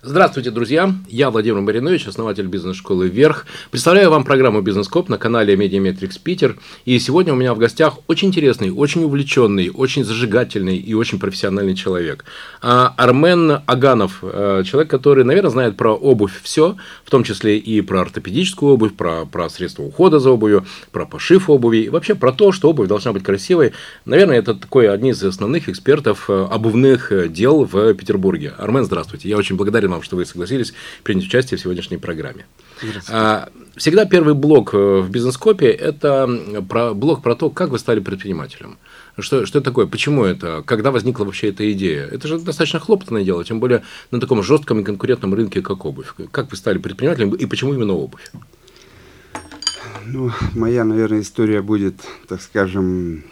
[0.00, 0.94] Здравствуйте, друзья!
[1.08, 3.46] Я Владимир Маринович, основатель бизнес-школы «Вверх».
[3.72, 6.56] Представляю вам программу «Бизнес-коп» на канале Медиаметрикс Питер.
[6.84, 11.74] И сегодня у меня в гостях очень интересный, очень увлеченный, очень зажигательный и очень профессиональный
[11.74, 12.24] человек.
[12.62, 17.80] А, Армен Оганов, э, человек, который, наверное, знает про обувь все, в том числе и
[17.80, 22.30] про ортопедическую обувь, про, про средства ухода за обувью, про пошив обуви, и вообще про
[22.30, 23.72] то, что обувь должна быть красивой.
[24.04, 28.54] Наверное, это такой один из основных экспертов э, обувных э, дел в Петербурге.
[28.58, 29.28] Армен, здравствуйте.
[29.28, 32.46] Я очень благодарен благодарен вам, что вы согласились принять участие в сегодняшней программе.
[33.08, 36.28] А, всегда первый блок э, в бизнес-копе– это
[36.68, 38.78] про, блок про то, как вы стали предпринимателем.
[39.18, 39.86] Что, что это такое?
[39.86, 40.62] Почему это?
[40.64, 42.06] Когда возникла вообще эта идея?
[42.06, 46.14] Это же достаточно хлопотное дело, тем более на таком жестком и конкурентном рынке, как обувь.
[46.30, 48.30] Как вы стали предпринимателем и почему именно обувь?
[50.06, 51.96] Ну, моя, наверное, история будет,
[52.28, 53.24] так скажем,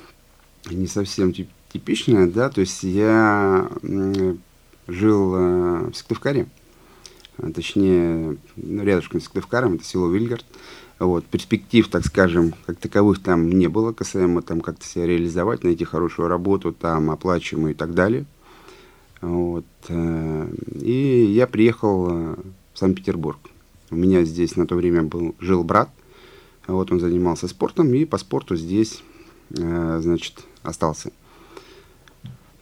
[0.70, 1.32] не совсем
[1.72, 3.68] типичная, да, то есть я
[4.86, 6.46] жил э, в Сыктывкаре,
[7.38, 10.44] а, точнее, ну, рядышком с Сыктывкаром, это село Вильгард.
[10.98, 15.84] Вот, перспектив, так скажем, как таковых там не было, касаемо там как-то себя реализовать, найти
[15.84, 18.24] хорошую работу, там, оплачиваемую и так далее.
[19.20, 20.48] Вот, э,
[20.80, 22.36] и я приехал э,
[22.72, 23.38] в Санкт-Петербург.
[23.90, 25.90] У меня здесь на то время был, жил брат,
[26.66, 29.04] вот он занимался спортом, и по спорту здесь,
[29.48, 31.12] значит, остался.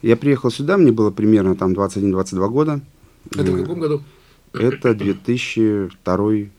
[0.05, 2.79] Я приехал сюда, мне было примерно там 21-22 года.
[3.35, 4.03] Это в каком году?
[4.53, 6.49] Это 2002 uh-huh.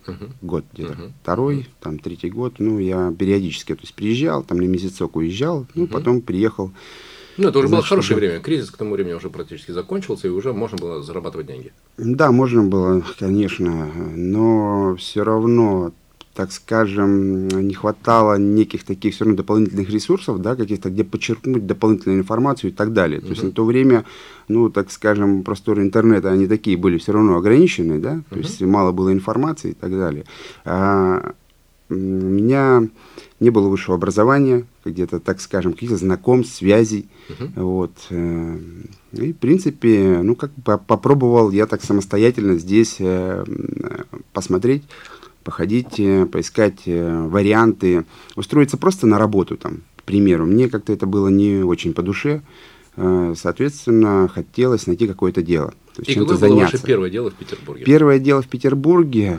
[0.43, 0.93] год где-то.
[0.95, 1.13] Uh-huh.
[1.23, 2.55] Второй, там третий год.
[2.59, 5.93] Ну, я периодически то есть, приезжал, там на месяцок уезжал, ну, uh-huh.
[5.93, 6.73] потом приехал.
[7.37, 8.41] Ну, это уже было хорошее время.
[8.41, 11.73] Кризис к тому времени уже практически закончился, и уже можно было зарабатывать деньги.
[11.99, 15.93] Да, можно было, конечно, но все равно
[16.37, 22.21] так скажем, не хватало неких таких все равно дополнительных ресурсов, да, каких-то, где подчеркнуть дополнительную
[22.21, 23.23] информацию и так далее.
[23.23, 24.05] То есть на то время,
[24.47, 28.93] ну, так скажем, просторы интернета, они такие были все равно ограничены, да, то есть мало
[28.93, 30.27] было информации и так далее.
[30.67, 31.33] А,
[31.89, 32.87] у меня
[33.41, 37.63] не было высшего образования, где-то, так скажем, каких-то знакомств, связей, uh-huh.
[37.63, 37.93] вот.
[38.11, 38.59] Э,
[39.13, 43.45] и, в принципе, ну, как бы попробовал я так самостоятельно здесь э,
[44.33, 44.83] посмотреть,
[45.47, 50.45] походить, э, поискать э, варианты, устроиться просто на работу там, к примеру.
[50.45, 52.43] Мне как-то это было не очень по душе,
[52.97, 55.71] э, соответственно, хотелось найти какое-то дело.
[55.95, 56.77] То есть И какое было заняться.
[56.77, 57.85] ваше первое дело в Петербурге?
[57.85, 59.39] Первое дело в Петербурге,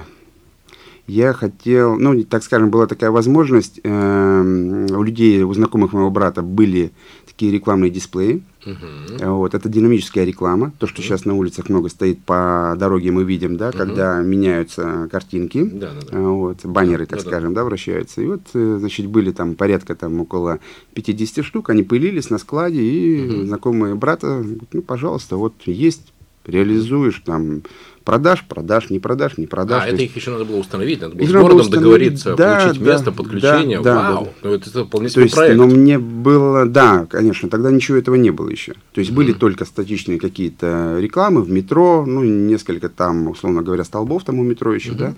[1.08, 6.42] я хотел, ну, так скажем, была такая возможность, э, у людей, у знакомых моего брата
[6.42, 6.92] были
[7.26, 8.44] такие рекламные дисплеи.
[8.66, 9.36] Uh-huh.
[9.36, 10.74] Вот, это динамическая реклама.
[10.80, 11.06] То, что uh-huh.
[11.06, 13.78] сейчас на улицах много стоит по дороге, мы видим, да, uh-huh.
[13.78, 16.20] когда меняются картинки, да, да, да.
[16.20, 17.62] Вот, баннеры, так да, скажем, да.
[17.62, 18.22] да, вращаются.
[18.22, 20.60] И вот, э, значит, были там порядка там около
[20.96, 23.46] 50 штук, они пылились на складе, и uh-huh.
[23.46, 26.12] знакомые брата, ну, пожалуйста, вот есть,
[26.48, 27.62] реализуешь там
[28.08, 29.84] Продаж, продаж, не продаж, не продаж.
[29.84, 32.82] А, это их еще надо было установить, надо было с городом установить, договориться, да, получить
[32.82, 33.82] да, место, подключение.
[33.82, 34.32] Да, Вау, да.
[34.44, 35.58] ну это, То есть, проект.
[35.58, 38.76] Но мне было, да, конечно, тогда ничего этого не было еще.
[38.94, 39.14] То есть, mm-hmm.
[39.14, 44.44] были только статичные какие-то рекламы в метро, ну, несколько там, условно говоря, столбов там у
[44.44, 44.98] метро еще, mm-hmm.
[44.98, 45.14] да.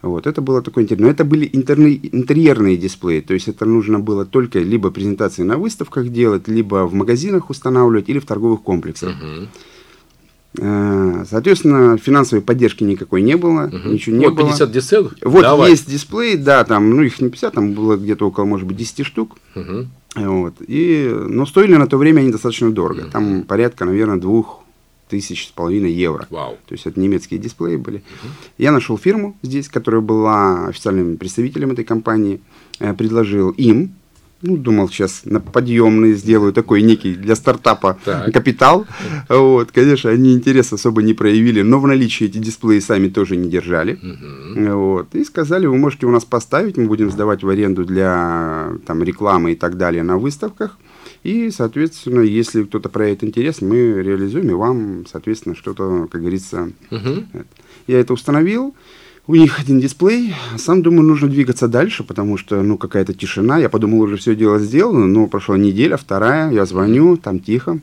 [0.00, 1.08] Вот, это было такое интересно.
[1.08, 5.58] Но это были интерны, интерьерные дисплеи, то есть это нужно было только либо презентации на
[5.58, 9.10] выставках делать, либо в магазинах устанавливать, или в торговых комплексах.
[9.22, 9.48] Uh-huh.
[10.58, 13.88] Э, соответственно, финансовой поддержки никакой не было, угу.
[13.88, 14.48] ничего не вот было.
[14.48, 15.14] 50 дисплеев?
[15.22, 15.70] Вот Давай.
[15.70, 19.06] есть дисплей, да, там, ну их не 50, там было где-то около, может быть, 10
[19.06, 19.38] штук.
[19.54, 19.86] Угу.
[20.16, 20.54] Вот.
[20.66, 23.02] И, но стоили на то время они достаточно дорого.
[23.02, 23.10] Угу.
[23.10, 24.62] Там порядка, наверное, двух
[25.08, 26.26] тысяч с половиной евро.
[26.30, 26.56] Вау.
[26.66, 27.98] То есть это немецкие дисплеи были.
[27.98, 28.32] Угу.
[28.58, 32.40] Я нашел фирму здесь, которая была официальным представителем этой компании,
[32.78, 33.94] э, предложил им
[34.42, 38.32] ну, думал, сейчас на подъемный сделаю такой некий для стартапа так.
[38.32, 38.86] капитал.
[39.28, 43.48] Вот, конечно, они интерес особо не проявили, но в наличии эти дисплеи сами тоже не
[43.48, 43.94] держали.
[43.94, 44.76] Угу.
[44.76, 49.02] Вот, и сказали, вы можете у нас поставить, мы будем сдавать в аренду для там,
[49.02, 50.76] рекламы и так далее на выставках.
[51.22, 56.70] И, соответственно, если кто-то проявит интерес, мы реализуем, и вам, соответственно, что-то, как говорится.
[56.90, 57.44] Угу.
[57.86, 58.74] Я это установил.
[59.28, 60.34] У них один дисплей.
[60.56, 63.58] Сам думаю, нужно двигаться дальше, потому что, ну, какая-то тишина.
[63.58, 67.78] Я подумал, уже все дело сделано, но прошла неделя, вторая, я звоню, там тихо.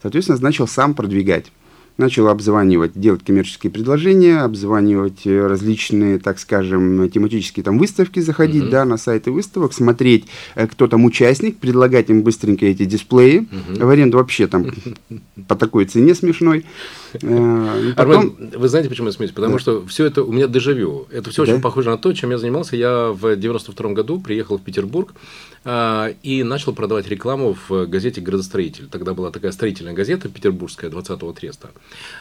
[0.00, 1.52] Соответственно, начал сам продвигать
[2.00, 8.70] начал обзванивать, делать коммерческие предложения, обзванивать э, различные, так скажем, тематические там выставки, заходить, uh-huh.
[8.70, 10.24] да, на сайты выставок, смотреть,
[10.56, 13.84] э, кто там участник, предлагать им быстренько эти дисплеи, uh-huh.
[13.84, 14.66] в аренду вообще там
[15.48, 16.64] по такой цене смешной.
[17.14, 18.16] Э, потом...
[18.16, 19.32] Армен, вы знаете, почему я смеюсь?
[19.32, 19.58] Потому да.
[19.58, 21.06] что все это у меня дежавю.
[21.10, 21.52] Это все да?
[21.52, 22.76] очень похоже на то, чем я занимался.
[22.76, 25.12] Я в 92 году приехал в Петербург
[25.64, 28.88] а, и начал продавать рекламу в газете «Градостроитель».
[28.88, 31.70] Тогда была такая строительная газета петербургская 20-го треста.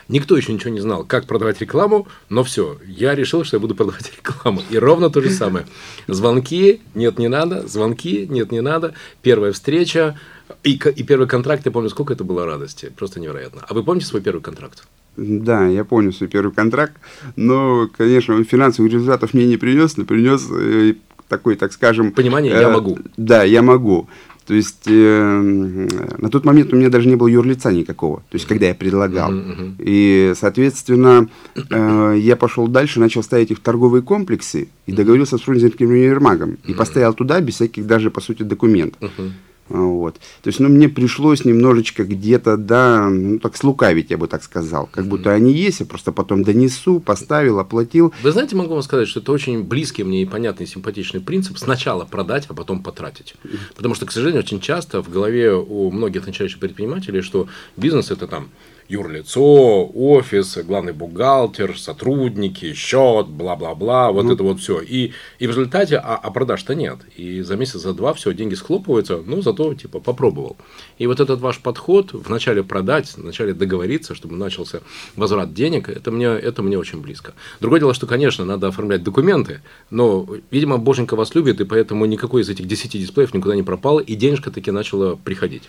[0.07, 3.75] Никто еще ничего не знал, как продавать рекламу, но все, я решил, что я буду
[3.75, 4.61] продавать рекламу.
[4.69, 5.65] И ровно то же самое.
[6.07, 10.19] Звонки, нет, не надо, звонки, нет, не надо, первая встреча,
[10.63, 13.63] и, и первый контракт, я помню, сколько это было радости, просто невероятно.
[13.67, 14.87] А вы помните свой первый контракт?
[15.17, 16.93] Да, я помню свой первый контракт,
[17.35, 20.93] но, конечно, он финансовых результатов мне не принес, но принес э,
[21.27, 22.11] такой, так скажем...
[22.11, 22.97] Понимание, э, я могу.
[23.17, 24.07] Да, я могу.
[24.49, 25.87] То есть э,
[26.17, 29.31] на тот момент у меня даже не было юрлица никакого, то есть когда я предлагал.
[29.31, 29.75] Uh-huh, uh-huh.
[29.77, 35.41] И, соответственно, э, я пошел дальше, начал ставить их в торговые комплексы и договорился с
[35.41, 36.51] Фрунзенским универмагом.
[36.51, 36.71] Uh-huh.
[36.71, 39.11] И поставил туда без всяких даже, по сути, документов.
[39.19, 39.31] Uh-huh.
[39.69, 40.15] Вот.
[40.41, 44.89] То есть, ну, мне пришлось немножечко где-то, да, ну, так слукавить, я бы так сказал.
[44.91, 48.13] Как будто они есть, я просто потом донесу, поставил, оплатил.
[48.23, 51.57] Вы знаете, могу вам сказать, что это очень близкий мне и понятный, симпатичный принцип.
[51.57, 53.35] Сначала продать, а потом потратить.
[53.75, 58.27] Потому что, к сожалению, очень часто в голове у многих начинающих предпринимателей, что бизнес– это
[58.27, 58.49] там
[58.89, 64.81] юрлицо, офис, главный бухгалтер, сотрудники, счет, бла-бла-бла, вот ну, это вот все.
[64.81, 66.97] И, и в результате, а, а продаж-то нет.
[67.15, 70.57] И за месяц, за два все, деньги схлопываются, ну, зато, типа, попробовал.
[70.97, 74.81] И вот этот ваш подход, вначале продать, вначале договориться, чтобы начался
[75.15, 77.33] возврат денег, это мне, это мне очень близко.
[77.59, 82.41] Другое дело, что, конечно, надо оформлять документы, но, видимо, Боженька вас любит, и поэтому никакой
[82.41, 85.63] из этих 10 дисплеев никуда не пропало, и денежка таки начала приходить.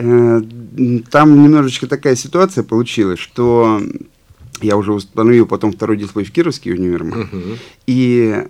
[0.00, 0.40] Э,
[1.10, 3.82] там немножечко такая ситуация получилась, что
[4.60, 7.28] я уже установил потом второй дисплей в Кировский универмаг.
[7.32, 7.56] Uh-huh.
[7.86, 8.44] И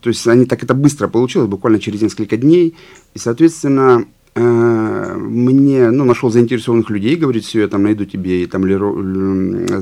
[0.00, 2.76] то есть они так это быстро получилось, буквально через несколько дней.
[3.12, 8.46] И, соответственно, э, мне, ну, нашел заинтересованных людей, говорит, все, я там найду тебе, и
[8.46, 8.62] там,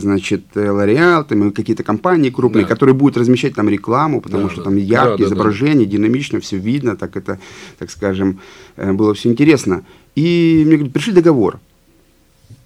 [0.00, 2.70] значит, L'Oreal, там, какие-то компании крупные, да.
[2.70, 4.64] которые будут размещать там рекламу, потому да, что да.
[4.64, 5.93] там яркие да, изображения, да.
[5.93, 7.38] динамично, все видно, так это,
[7.78, 8.40] так скажем,
[8.76, 9.84] э, было все интересно.
[10.14, 11.61] И мне говорят, пришли договор.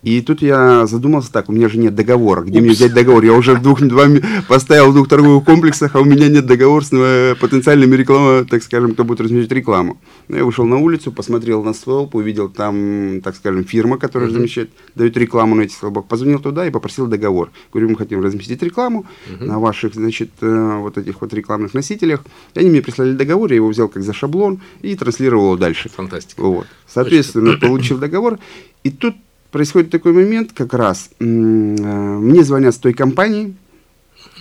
[0.02, 2.42] И тут я задумался так, у меня же нет договора.
[2.42, 2.62] Где Упс.
[2.62, 3.24] мне взять договор?
[3.24, 4.06] Я уже в двух, два,
[4.46, 8.62] поставил в двух торговых комплексах, а у меня нет договора с э, потенциальными рекламой, так
[8.62, 10.00] скажем, кто будет размещать рекламу.
[10.28, 14.34] Ну, я вышел на улицу, посмотрел на столб, увидел там, так скажем, фирма, которая uh-huh.
[14.34, 16.06] размещает, дает рекламу на этих столбах.
[16.06, 17.50] Позвонил туда и попросил договор.
[17.72, 19.44] Говорю, мы хотим разместить рекламу uh-huh.
[19.44, 22.24] на ваших, значит, э, вот этих вот рекламных носителях.
[22.54, 25.88] И они мне прислали договор, я его взял как за шаблон и транслировал дальше.
[25.88, 26.40] Фантастика.
[26.40, 26.68] Вот.
[26.86, 28.38] Соответственно, получил договор.
[28.84, 29.16] И тут
[29.50, 31.10] происходит такой момент как раз.
[31.18, 33.54] Э, мне звонят с той компании,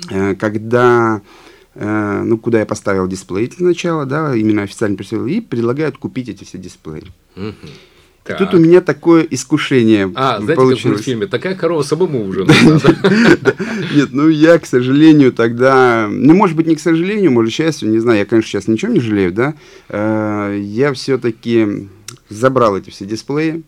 [0.10, 1.22] э, когда,
[1.76, 6.30] э, ну, куда я поставил дисплей для начала, да, именно официально представил, и предлагают купить
[6.30, 7.04] эти все дисплеи.
[7.36, 7.54] Угу.
[8.30, 10.82] И тут у меня такое искушение А, знаете, получилось.
[10.82, 12.42] как в мультфильме, такая корова самому уже
[13.96, 17.90] Нет, ну я, к сожалению, тогда, ну, может быть, не к сожалению, может, к счастью,
[17.90, 19.54] не знаю, я, конечно, сейчас ничего не жалею, да,
[20.52, 21.88] я все-таки
[22.28, 23.64] забрал эти все дисплеи,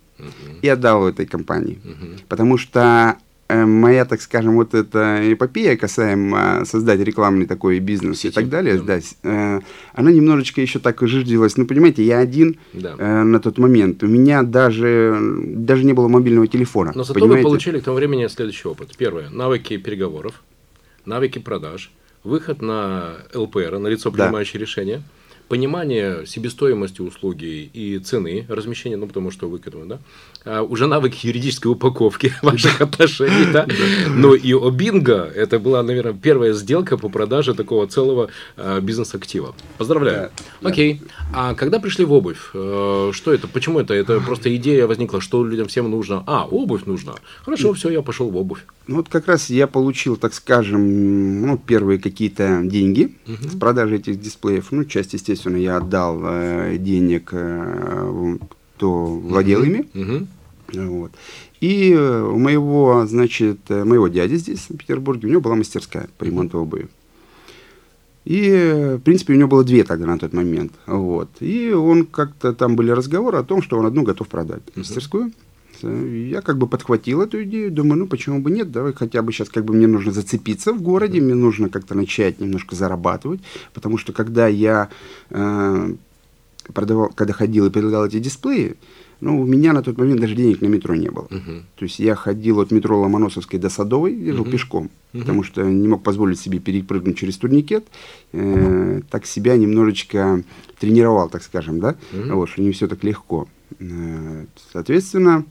[0.61, 1.79] и отдал этой компании.
[2.27, 3.17] Потому что
[3.47, 8.49] э, моя, так скажем, вот эта эпопея касаемо создать рекламный такой бизнес Сети, и так
[8.49, 8.99] далее, да.
[9.23, 9.59] э,
[9.93, 11.57] она немножечко еще так жиждилась.
[11.57, 12.95] Ну, понимаете, я один да.
[12.97, 14.03] э, на тот момент.
[14.03, 16.91] У меня даже, даже не было мобильного телефона.
[16.95, 17.43] Но зато понимаете?
[17.43, 18.95] вы получили к тому времени следующий опыт.
[18.97, 20.43] Первое, навыки переговоров,
[21.05, 21.91] навыки продаж,
[22.23, 24.65] выход на ЛПР, на лицо принимающее да.
[24.65, 25.03] решение–
[25.49, 29.99] понимание себестоимости услуги и цены размещения, ну, потому что вы к этому, да,
[30.45, 33.67] а уже навыки юридической упаковки ваших отношений, да,
[34.07, 39.55] но и о бинго, это была, наверное, первая сделка по продаже такого целого а, бизнес-актива.
[39.77, 40.29] Поздравляю.
[40.61, 41.01] Окей.
[41.33, 43.93] А когда пришли в обувь, э, что это, почему это?
[43.93, 46.23] Это просто идея возникла, что людям всем нужно?
[46.27, 47.15] А, обувь нужна.
[47.43, 48.65] Хорошо, все, я пошел в обувь.
[48.87, 54.21] Ну, вот как раз я получил, так скажем, ну, первые какие-то деньги с продажи этих
[54.21, 54.71] дисплеев.
[54.71, 58.37] Ну, часть, естественно, естественно, я отдал э, денег, э,
[58.75, 59.87] кто владел ими.
[60.73, 61.11] Вот.
[61.61, 66.07] И э, у моего, значит, э, моего дяди здесь, в Петербурге, у него была мастерская
[66.17, 66.87] по ремонту обуви.
[68.25, 70.73] И, в принципе, у него было две тогда на тот момент.
[70.85, 71.29] Вот.
[71.39, 75.31] И он как-то, там были разговоры о том, что он одну готов продать, мастерскую.
[75.83, 79.49] Я как бы подхватил эту идею, думаю, ну почему бы нет, давай хотя бы сейчас
[79.49, 83.41] как бы мне нужно зацепиться в городе, мне нужно как-то начать немножко зарабатывать,
[83.73, 84.89] потому что когда я
[85.29, 85.93] э,
[86.73, 88.75] продавал, когда ходил и предлагал эти дисплеи,
[89.21, 91.27] ну, у меня на тот момент даже денег на метро не было.
[91.29, 91.61] Uh-huh.
[91.75, 94.51] То есть я ходил от метро Ломоносовской до Садовой, ехал uh-huh.
[94.51, 95.19] пешком, uh-huh.
[95.19, 97.85] потому что не мог позволить себе перепрыгнуть через турникет.
[98.31, 100.43] Э, так себя немножечко
[100.79, 102.33] тренировал, так скажем, да, uh-huh.
[102.33, 103.49] вот, что не все так легко.
[103.79, 105.43] Э, соответственно,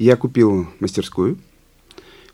[0.00, 1.38] я купил мастерскую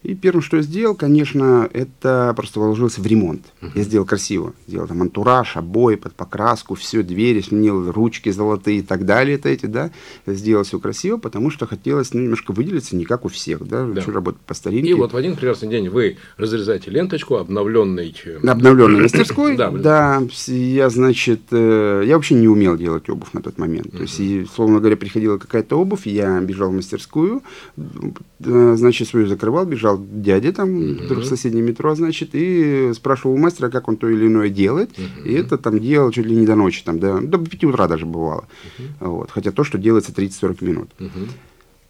[0.07, 3.43] И первым, что я сделал, конечно, это просто вложился в ремонт.
[3.61, 3.73] Uh-huh.
[3.75, 4.55] Я сделал красиво.
[4.69, 9.35] Сделал там антураж, обои под покраску, все, двери сменил, ручки золотые и так далее.
[9.35, 9.91] Это эти, да.
[10.25, 13.85] Сделал все красиво, потому что хотелось ну, немножко выделиться, не как у всех, да.
[13.85, 14.01] да.
[14.01, 14.91] Хочу работать по старинке.
[14.91, 18.15] И вот в один прекрасный день вы разрезаете ленточку обновленной...
[18.27, 19.57] Э, обновленной мастерской.
[19.57, 20.23] Да, да.
[20.47, 23.91] Я, значит, э, я вообще не умел делать обувь на тот момент.
[23.91, 27.43] То есть, словно говоря, приходила какая-то обувь, я бежал в мастерскую,
[27.77, 31.21] э, значит, свою закрывал, бежал дядя там uh-huh.
[31.21, 34.91] в соседнем метро, значит, и спрашивал у мастера, как он то или иное делает.
[34.97, 35.25] Uh-huh.
[35.25, 38.07] И это там делал чуть ли не до ночи, там, до, до 5 утра даже
[38.07, 38.47] бывало.
[38.79, 39.09] Uh-huh.
[39.09, 39.31] Вот.
[39.31, 40.91] Хотя то, что делается 30-40 минут.
[40.99, 41.29] Uh-huh.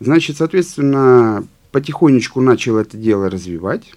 [0.00, 3.92] Значит, соответственно, потихонечку начал это дело развивать.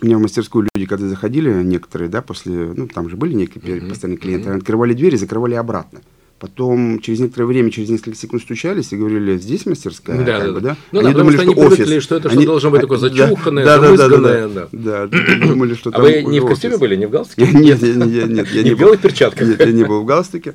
[0.00, 3.62] У меня в мастерскую люди, когда заходили, некоторые, да, после, ну, там же были некие
[3.62, 3.88] uh-huh.
[3.88, 4.56] постоянные клиенты, uh-huh.
[4.58, 6.00] открывали двери, закрывали обратно.
[6.38, 10.52] Потом через некоторое время, через несколько секунд стучались и говорили, здесь мастерская, да, как да,
[10.52, 10.76] бы, да?
[10.92, 11.76] Ну, они да, думали, что, они офис.
[11.76, 15.06] Привыкли, что это они, что должно быть такое зачуханное, да, да, да, да, да, да,
[15.06, 17.50] да, думали, что А вы не в костюме были, не в галстуке?
[17.52, 19.48] Нет, нет, нет, я не в белых перчатках?
[19.48, 20.54] Нет, я не был в галстуке.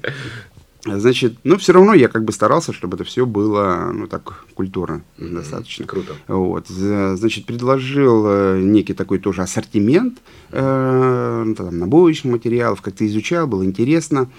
[0.85, 5.01] Значит, ну, все равно я как бы старался, чтобы это все было, ну, так, культурно
[5.17, 5.35] mm-hmm.
[5.35, 5.85] достаточно.
[5.85, 6.13] Круто.
[6.27, 10.19] Вот, значит, предложил э, некий такой тоже ассортимент,
[10.51, 14.29] э, ну, там, набоечных материалов, как-то изучал, было интересно.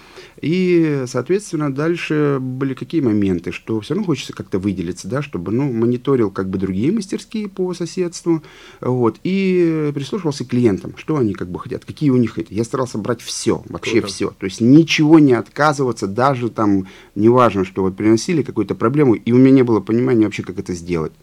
[0.41, 5.71] И, соответственно, дальше были какие моменты, что все равно хочется как-то выделиться, да, чтобы, ну,
[5.71, 8.43] мониторил как бы другие мастерские по соседству,
[8.81, 12.53] вот, и прислушивался к клиентам, что они как бы хотят, какие у них это.
[12.53, 14.07] Я старался брать все, вообще Круто.
[14.07, 19.15] все, то есть ничего не отказываться, даже даже там, неважно, что вот приносили какую-то проблему,
[19.15, 21.13] и у меня не было понимания вообще, как это сделать.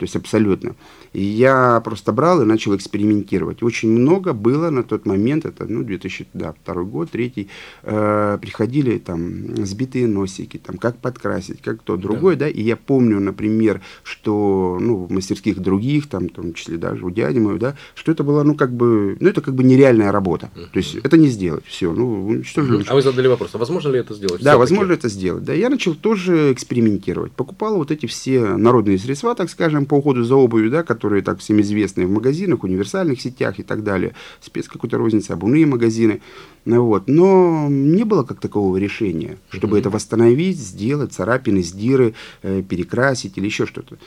[0.00, 0.76] То есть абсолютно.
[1.12, 3.62] И я просто брал и начал экспериментировать.
[3.62, 6.54] Очень много было на тот момент, это ну, 2002
[6.84, 7.48] год, третий,
[7.82, 12.46] э, приходили там сбитые носики, там, как подкрасить, как то, другое, да.
[12.46, 17.04] да, и я помню, например, что, ну, в мастерских других, там, в том числе даже
[17.04, 20.12] у дяди моего, да, что это было, ну, как бы, ну, это как бы нереальная
[20.12, 20.50] работа.
[20.72, 22.84] То есть это не сделать, все, ну, что же.
[22.88, 24.42] А вы задали вопрос, а возможно ли это сделать?
[24.42, 25.52] Да, возможно это сделать, да.
[25.52, 27.32] Я начал тоже экспериментировать.
[27.32, 31.40] Покупал вот эти все народные средства, так скажем, по уходу за обувью, да, которые так
[31.40, 36.20] всем известны в магазинах, универсальных сетях и так далее, спец какой-то розницы, обувные магазины.
[36.64, 37.08] Ну, вот.
[37.08, 39.80] Но не было как такового решения, чтобы mm-hmm.
[39.80, 43.98] это восстановить, сделать, царапины, сдиры, э, перекрасить или еще что-то.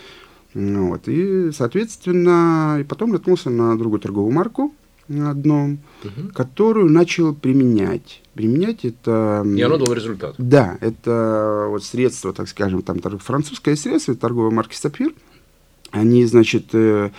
[0.53, 1.09] Ну, вот.
[1.09, 4.73] И, соответственно, и потом наткнулся на другую торговую марку,
[5.09, 6.29] одну, угу.
[6.33, 8.21] которую начал применять.
[8.35, 9.45] Применять это...
[9.45, 10.35] И оно дало результат.
[10.37, 15.13] Да, это вот средство, так скажем, там французское средство, торговой марки Сапфир
[15.93, 17.11] они, значит, э,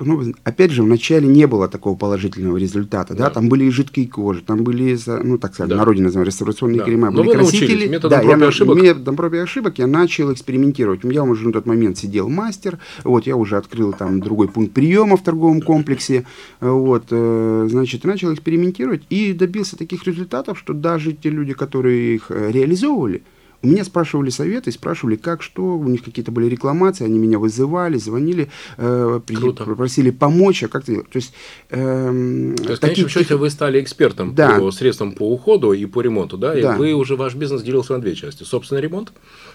[0.00, 3.30] ну, опять же, вначале не было такого положительного результата, да, да?
[3.30, 5.76] там были и жидкие кожи, там были, ну, так сказать, да.
[5.76, 6.84] народе называем, реставрационные да.
[6.84, 7.86] крема, были красители.
[7.86, 8.82] Методом да, проб и ошибок.
[8.82, 11.04] Методом проб и ошибок я начал экспериментировать.
[11.04, 14.74] У меня уже на тот момент сидел мастер, вот, я уже открыл там другой пункт
[14.74, 16.26] приема в торговом комплексе,
[16.60, 22.26] вот, э, значит, начал экспериментировать и добился таких результатов, что даже те люди, которые их
[22.30, 23.22] э, реализовывали,
[23.62, 27.96] у меня спрашивали советы, спрашивали, как, что, у них какие-то были рекламации, они меня вызывали,
[27.96, 29.64] звонили, э, Круто.
[29.64, 31.32] просили помочь, а как то То есть,
[31.70, 34.58] э, То есть в конечном счете вы стали экспертом да.
[34.58, 36.58] по средствам по уходу и по ремонту, да?
[36.58, 36.76] И да.
[36.76, 38.42] вы уже, ваш бизнес делился на две части.
[38.42, 39.12] Собственный ремонт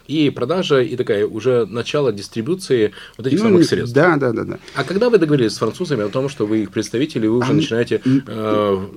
[0.07, 3.93] и продажа, и такая уже начало дистрибуции вот этих ну, самых средств.
[3.93, 4.59] Да, да, да, да.
[4.75, 7.55] А когда вы договорились с французами о том, что вы их представители, вы уже а,
[7.55, 8.87] начинаете э,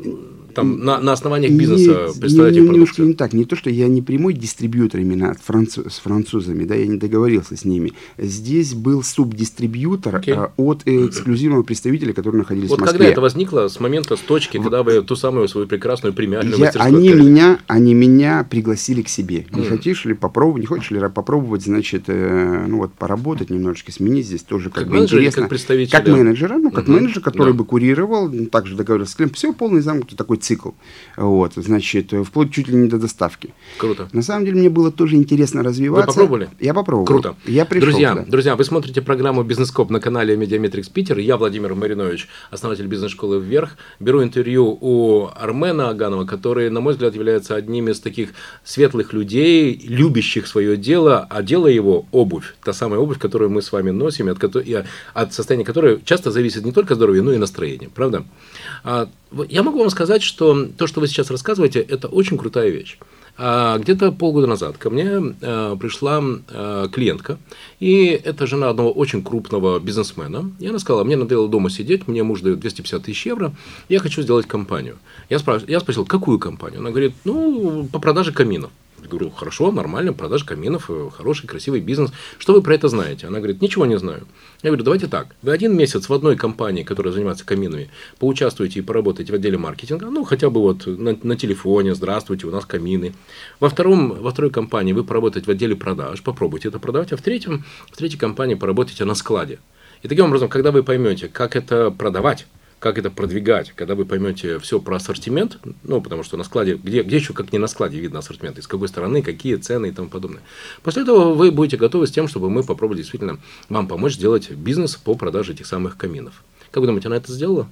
[0.54, 3.32] там, на, на основаниях бизнеса нет, представлять не, не, немножко не так.
[3.32, 7.56] Не то, что я не прямой дистрибьютор именно француз, с французами, да, я не договорился
[7.56, 7.92] с ними.
[8.18, 10.34] Здесь был субдистрибьютор okay.
[10.34, 12.98] а, от э, эксклюзивного представителя, который находились вот в Москве.
[12.98, 14.64] когда это возникло с момента, с точки, вот.
[14.64, 19.46] когда вы ту самую свою прекрасную премиальную я, Они меня, они меня пригласили к себе.
[19.50, 19.68] Не мм.
[19.68, 24.42] хотишь ли попробовать, не хочешь ли попробовать, значит, э, ну вот поработать немножечко, сменить здесь
[24.42, 25.42] тоже как, как бы интересно.
[25.42, 25.98] Как представителя?
[25.98, 27.58] Как менеджера, ну как э менеджер, который да.
[27.58, 29.36] бы курировал, также договорился с клиентом.
[29.36, 30.70] Все полный замкнутый такой цикл.
[31.16, 33.54] Вот, значит, вплоть чуть ли не до доставки.
[33.78, 34.08] Круто.
[34.12, 36.06] На самом деле мне было тоже интересно развиваться.
[36.06, 36.48] Вы попробовали?
[36.58, 37.06] Я попробовал.
[37.06, 37.36] Круто.
[37.46, 38.24] Я пришел друзья, туда.
[38.26, 41.18] друзья, вы смотрите программу «Бизнес-коп» на канале Медиаметрикс Питер.
[41.18, 43.76] Я Владимир Маринович, основатель бизнес-школы «Вверх».
[44.00, 48.30] Беру интервью у Армена Оганова, который, на мой взгляд, является одним из таких
[48.64, 52.54] светлых людей, любящих свое дело, а дело его– обувь.
[52.64, 54.56] Та самая обувь, которую мы с вами носим, от,
[55.14, 57.88] от состояния которой часто зависит не только здоровье, но и настроение.
[57.94, 58.24] Правда?
[59.48, 62.98] Я могу вам сказать, что то, что вы сейчас рассказываете, это очень крутая вещь.
[63.42, 67.38] А, где-то полгода назад ко мне а, пришла а, клиентка,
[67.78, 70.50] и это жена одного очень крупного бизнесмена.
[70.58, 73.52] И она сказала, мне надоело дома сидеть, мне муж дает 250 тысяч евро,
[73.88, 74.98] я хочу сделать компанию.
[75.30, 75.62] Я, спраш...
[75.68, 76.80] я спросил, какую компанию?
[76.80, 78.70] Она говорит, ну, по продаже каминов.
[79.08, 82.12] Говорю, хорошо, нормально, продажа каминов, э, хороший, красивый бизнес.
[82.38, 83.26] Что вы про это знаете?
[83.26, 84.26] Она говорит, ничего не знаю.
[84.62, 85.34] Я говорю, давайте так.
[85.42, 90.06] Вы один месяц в одной компании, которая занимается каминами, поучаствуйте и поработаете в отделе маркетинга,
[90.06, 93.14] ну, хотя бы вот на, на телефоне, здравствуйте, у нас камины.
[93.58, 97.22] Во, втором, во второй компании вы поработаете в отделе продаж, попробуйте это продавать, а в,
[97.22, 99.58] третьем, в третьей компании поработайте на складе.
[100.02, 102.46] И таким образом, когда вы поймете, как это продавать,
[102.80, 107.02] как это продвигать, когда вы поймете все про ассортимент, ну, потому что на складе, где,
[107.02, 110.08] где еще, как не на складе, видно ассортимент, из какой стороны, какие цены и тому
[110.08, 110.42] подобное.
[110.82, 114.96] После этого вы будете готовы с тем, чтобы мы попробовали действительно вам помочь сделать бизнес
[114.96, 116.42] по продаже этих самых каминов.
[116.70, 117.68] Как вы думаете, она это сделала?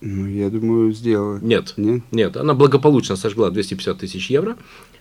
[0.00, 1.38] Ну, я думаю, сделала.
[1.38, 2.36] Нет, нет, нет.
[2.36, 4.56] Она благополучно сожгла 250 тысяч евро.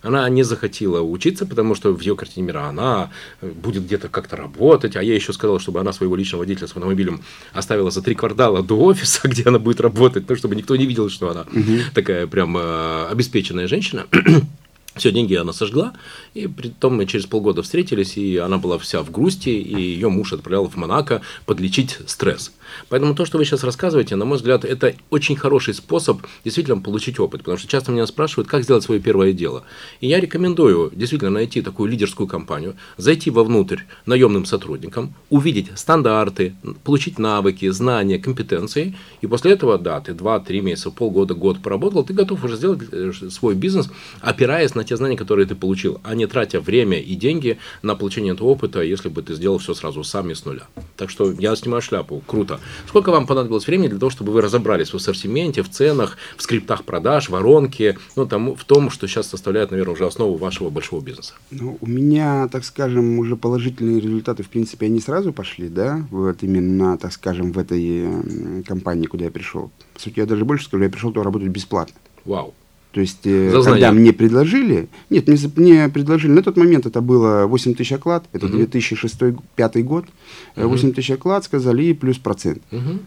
[0.05, 3.09] Она не захотела учиться, потому что в ее картине мира она
[3.41, 4.95] э, будет где-то как-то работать.
[4.95, 7.21] А я еще сказал, чтобы она своего личного водителя с автомобилем
[7.53, 11.09] оставила за три квартала до офиса, где она будет работать, ну, чтобы никто не видел,
[11.09, 11.79] что она угу.
[11.93, 14.05] такая прям э, обеспеченная женщина.
[14.95, 15.93] Все деньги она сожгла,
[16.33, 20.07] и при том мы через полгода встретились, и она была вся в грусти, и ее
[20.07, 22.53] муж отправлял в Монако подлечить стресс.
[22.89, 27.19] Поэтому то, что вы сейчас рассказываете, на мой взгляд, это очень хороший способ действительно получить
[27.19, 27.41] опыт.
[27.41, 29.63] Потому что часто меня спрашивают, как сделать свое первое дело.
[30.01, 37.19] И я рекомендую действительно найти такую лидерскую компанию, зайти вовнутрь наемным сотрудникам, увидеть стандарты, получить
[37.19, 38.95] навыки, знания, компетенции.
[39.21, 43.11] И после этого, да, ты 2-3 месяца, полгода, год поработал, ты готов уже сделать э,
[43.29, 43.89] свой бизнес,
[44.21, 48.33] опираясь на те знания, которые ты получил, а не тратя время и деньги на получение
[48.33, 50.63] этого опыта, если бы ты сделал все сразу сам и с нуля.
[50.97, 52.23] Так что я снимаю шляпу.
[52.25, 52.54] Круто.
[52.87, 56.83] Сколько вам понадобилось времени для того, чтобы вы разобрались в ассортименте, в ценах, в скриптах
[56.83, 61.33] продаж, воронке, ну, тому, в том, что сейчас составляет, наверное, уже основу вашего большого бизнеса?
[61.51, 66.43] Ну, у меня, так скажем, уже положительные результаты, в принципе, они сразу пошли, да, вот
[66.43, 69.71] именно, так скажем, в этой компании, куда я пришел.
[69.93, 71.95] По сути, я даже больше скажу, я пришел туда работать бесплатно.
[72.25, 72.53] Вау.
[72.95, 77.01] То есть, э, За когда мне предложили, нет, мне, мне предложили, на тот момент это
[77.01, 78.55] было 8 тысяч оклад, это угу.
[78.55, 80.05] 2006-2005 год,
[80.55, 80.69] угу.
[80.69, 82.63] 8 тысяч оклад сказали и плюс процент.
[82.71, 82.99] Угу.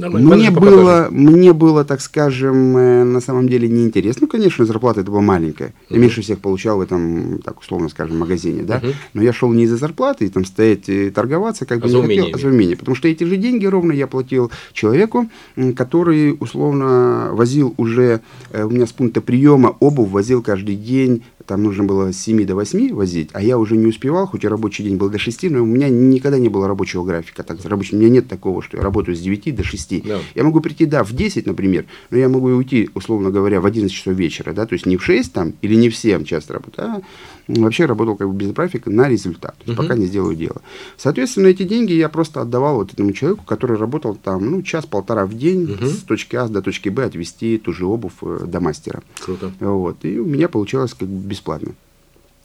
[0.00, 0.34] Нормально.
[0.34, 4.22] Мне было, мне было, так скажем, э, на самом деле неинтересно.
[4.22, 5.74] Ну, конечно, зарплата это была маленькая.
[5.88, 6.00] Я uh-huh.
[6.00, 8.78] меньше всех получал в этом, так условно скажем, магазине, да.
[8.78, 8.94] Uh-huh.
[9.12, 12.00] Но я шел не из-за зарплаты, и там стоять и торговаться, как бы а не
[12.00, 12.76] хотел, а за умение.
[12.76, 15.28] Потому что эти же деньги ровно я платил человеку,
[15.76, 21.62] который условно возил уже, э, у меня с пункта приема обувь возил каждый день там
[21.62, 24.84] нужно было с 7 до 8 возить, а я уже не успевал, хоть и рабочий
[24.84, 27.42] день был до 6, но у меня никогда не было рабочего графика.
[27.42, 30.04] Так, рабочий, у меня нет такого, что я работаю с 9 до 6.
[30.04, 30.18] Да.
[30.34, 33.94] Я могу прийти, да, в 10, например, но я могу уйти, условно говоря, в 11
[33.94, 36.88] часов вечера, да, то есть не в 6 там, или не в 7 часто работаю,
[36.88, 37.02] а
[37.48, 39.82] вообще работал как бы без графика на результат, то есть угу.
[39.82, 40.62] пока не сделаю дело.
[40.96, 45.36] Соответственно, эти деньги я просто отдавал вот этому человеку, который работал там, ну, час-полтора в
[45.36, 45.86] день угу.
[45.86, 49.02] с точки А до точки Б отвезти ту же обувь э, до мастера.
[49.24, 49.52] Круто.
[49.60, 51.74] Вот, и у меня получалось как бы бесплатно.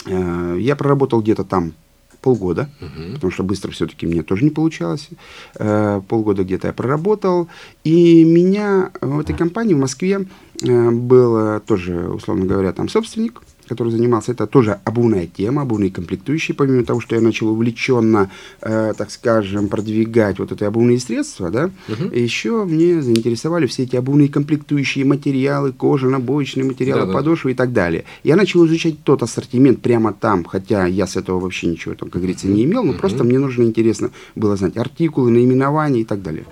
[0.05, 1.73] Э, я проработал где-то там
[2.21, 3.13] полгода, угу.
[3.15, 5.09] потому что быстро все-таки мне тоже не получалось.
[5.55, 7.47] Э, полгода где-то я проработал.
[7.83, 10.25] И меня в этой компании в Москве
[10.63, 16.55] э, был тоже, условно говоря, там собственник который занимался, это тоже обувная тема, обувные комплектующие,
[16.55, 18.29] помимо того, что я начал увлеченно,
[18.61, 22.13] э, так скажем, продвигать вот эти обувные средства, да, угу.
[22.13, 27.73] еще мне заинтересовали все эти обувные комплектующие материалы, кожа, набоечные материалы, да, подошвы и так
[27.73, 28.05] далее.
[28.23, 32.21] Я начал изучать тот ассортимент прямо там, хотя я с этого вообще ничего, там, как
[32.21, 32.99] говорится, не имел, но угу.
[32.99, 36.45] просто мне нужно интересно было знать артикулы, наименования и так далее.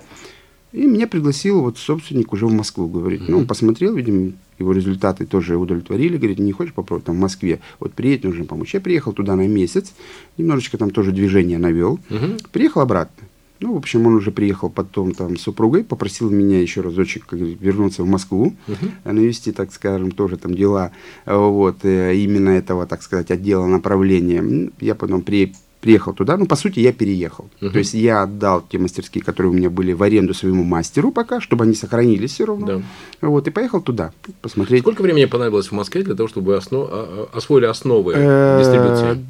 [0.74, 3.20] И меня пригласил вот собственник уже в Москву, говорит.
[3.22, 3.30] Mm-hmm.
[3.30, 6.16] Ну, он посмотрел, видимо, его результаты тоже удовлетворили.
[6.16, 7.60] Говорит, не хочешь попробовать там в Москве?
[7.80, 8.74] Вот приедь, нужно помочь.
[8.74, 9.92] Я приехал туда на месяц,
[10.36, 11.98] немножечко там тоже движение навел.
[12.10, 12.48] Mm-hmm.
[12.52, 13.26] Приехал обратно.
[13.60, 17.38] Ну, в общем, он уже приехал потом там с супругой, попросил меня еще разочек как,
[17.38, 19.12] вернуться в Москву, uh-huh.
[19.12, 20.90] навести, так скажем, тоже там дела
[21.24, 24.70] вот, э, именно этого, так сказать, отдела направления.
[24.80, 27.44] Я потом при, приехал туда, ну, по сути, я переехал.
[27.60, 27.70] Uh-huh.
[27.70, 31.42] То есть я отдал те мастерские, которые у меня были в аренду своему мастеру пока,
[31.42, 32.66] чтобы они сохранились все равно.
[32.66, 32.82] Да.
[33.20, 34.80] Вот, и поехал туда посмотреть.
[34.80, 36.88] Сколько времени понадобилось в Москве для того, чтобы основ...
[36.90, 39.24] А, а, освоили основы э, дистрибуции?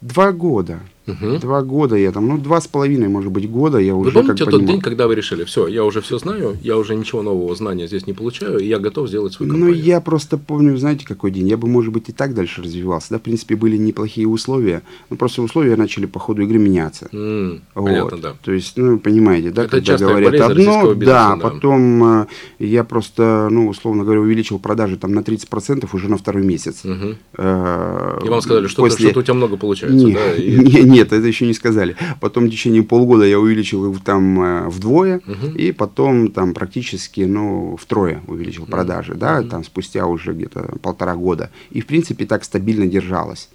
[0.00, 0.80] Два года.
[1.10, 1.38] Угу.
[1.38, 4.44] Два года я там, ну, два с половиной, может быть, года я вы уже помните
[4.44, 4.74] как тот понимал.
[4.74, 8.06] день, когда вы решили, все, я уже все знаю, я уже ничего нового знания здесь
[8.06, 9.78] не получаю, и я готов сделать свою ну, компанию?
[9.78, 11.48] Ну, я просто помню, знаете, какой день.
[11.48, 13.08] Я бы, может быть, и так дальше развивался.
[13.10, 17.08] Да, в принципе, были неплохие условия, но просто условия начали по ходу игры меняться.
[17.12, 17.84] Mm, вот.
[17.84, 18.34] Понятно, да.
[18.42, 22.26] То есть, ну, понимаете, да, Это когда говорят одно, бизнеса, да, да, потом э,
[22.58, 26.84] я просто, ну, условно говоря, увеличил продажи там на 30% уже на второй месяц.
[26.84, 27.14] Угу.
[27.38, 29.10] Э, и вам сказали, что, после...
[29.10, 30.34] что у тебя много получается, нет, да?
[30.42, 30.84] И...
[30.84, 31.96] Нет, Нет, это еще не сказали.
[32.20, 35.56] Потом в течение полгода я увеличил их там э, вдвое, угу.
[35.56, 39.20] и потом там практически, ну, втрое увеличил продажи, угу.
[39.20, 41.50] да, там спустя уже где-то полтора года.
[41.70, 43.48] И, в принципе, так стабильно держалось.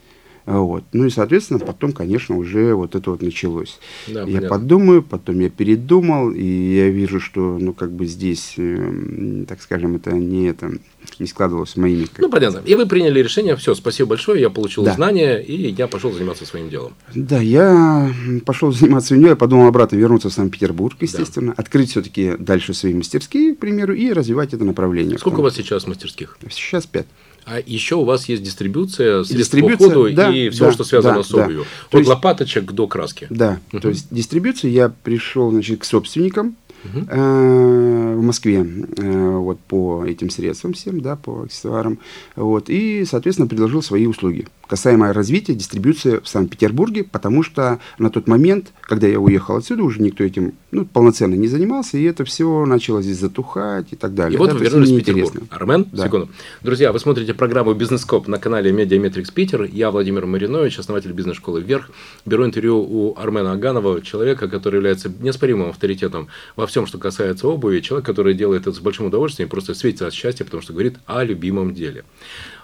[0.45, 0.83] Вот.
[0.93, 3.79] Ну и, соответственно, потом, конечно, уже вот это вот началось.
[4.07, 4.49] Да, я понятно.
[4.49, 9.95] подумаю, потом я передумал, и я вижу, что, ну, как бы здесь, э, так скажем,
[9.95, 10.71] это не это
[11.19, 12.07] не складывалось с моими.
[12.17, 12.61] Ну, понятно.
[12.65, 14.93] И вы приняли решение, все, спасибо большое, я получил да.
[14.93, 16.93] знания, и я пошел заниматься своим делом.
[17.13, 18.13] Да, я
[18.45, 21.61] пошел заниматься своим делом, я подумал обратно вернуться в Санкт-Петербург, естественно, да.
[21.61, 25.17] открыть все-таки дальше свои мастерские, к примеру, и развивать это направление.
[25.17, 26.37] Сколько у вас сейчас мастерских?
[26.49, 27.07] Сейчас пять.
[27.45, 31.17] А еще у вас есть дистрибуция, средств по уходу да, и все, да, что связано
[31.17, 31.59] да, с обувью.
[31.59, 31.97] Да.
[31.97, 33.27] От есть, лопаточек до краски.
[33.29, 33.81] Да, угу.
[33.81, 36.55] то есть дистрибуцию я пришел значит, к собственникам,
[36.93, 38.65] Э, в Москве
[38.97, 41.99] э, вот по этим средствам всем, да, по аксессуарам,
[42.35, 48.27] вот, и, соответственно, предложил свои услуги касаемо развития дистрибуции в Санкт-Петербурге, потому что на тот
[48.27, 52.65] момент, когда я уехал отсюда, уже никто этим ну, полноценно не занимался, и это все
[52.65, 54.35] начало здесь затухать и так далее.
[54.35, 55.35] И вот вы вернулись в Петербург.
[55.49, 56.05] Армен, да.
[56.05, 56.29] секунду.
[56.61, 59.63] Друзья, вы смотрите программу «Бизнес-коп» на канале Медиаметрикс Питер.
[59.63, 61.91] Я Владимир Маринович, основатель бизнес-школы «Вверх».
[62.25, 67.79] Беру интервью у Армена Оганова, человека, который является неоспоримым авторитетом во всем что касается обуви,
[67.79, 71.23] человек, который делает это с большим удовольствием, просто светится от счастья, потому что говорит о
[71.23, 72.03] любимом деле.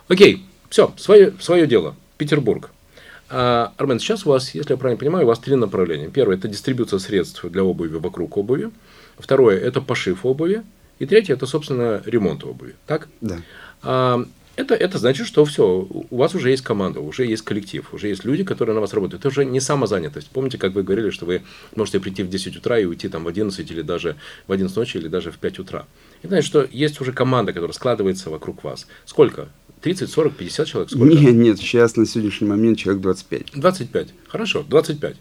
[0.08, 1.96] Окей, все, свое, свое дело.
[2.18, 2.72] Петербург.
[3.30, 6.08] А, Армен, сейчас у вас, если я правильно понимаю, у вас три направления.
[6.08, 8.72] Первое– это дистрибуция средств для обуви вокруг обуви.
[9.18, 10.64] Второе– это пошив обуви.
[11.00, 12.76] И третье– это, собственно, ремонт обуви.
[12.88, 13.10] Так?
[13.20, 13.42] Да.
[13.82, 18.10] А, это, это значит, что все, у вас уже есть команда, уже есть коллектив, уже
[18.10, 19.22] есть люди, которые на вас работают.
[19.22, 20.30] Это уже не самозанятость.
[20.30, 21.42] Помните, как вы говорили, что вы
[21.76, 24.98] можете прийти в 10 утра и уйти там в 11 или даже в 11 ночи
[24.98, 25.86] или даже в 5 утра.
[26.20, 28.88] Это значит, что есть уже команда, которая складывается вокруг вас.
[29.06, 29.50] Сколько?
[29.82, 30.90] 30, 40, 50 человек?
[30.92, 31.16] Сколько?
[31.16, 33.52] Нет, нет, сейчас на сегодняшний момент человек 25.
[33.56, 34.08] 25.
[34.28, 35.16] Хорошо, 25.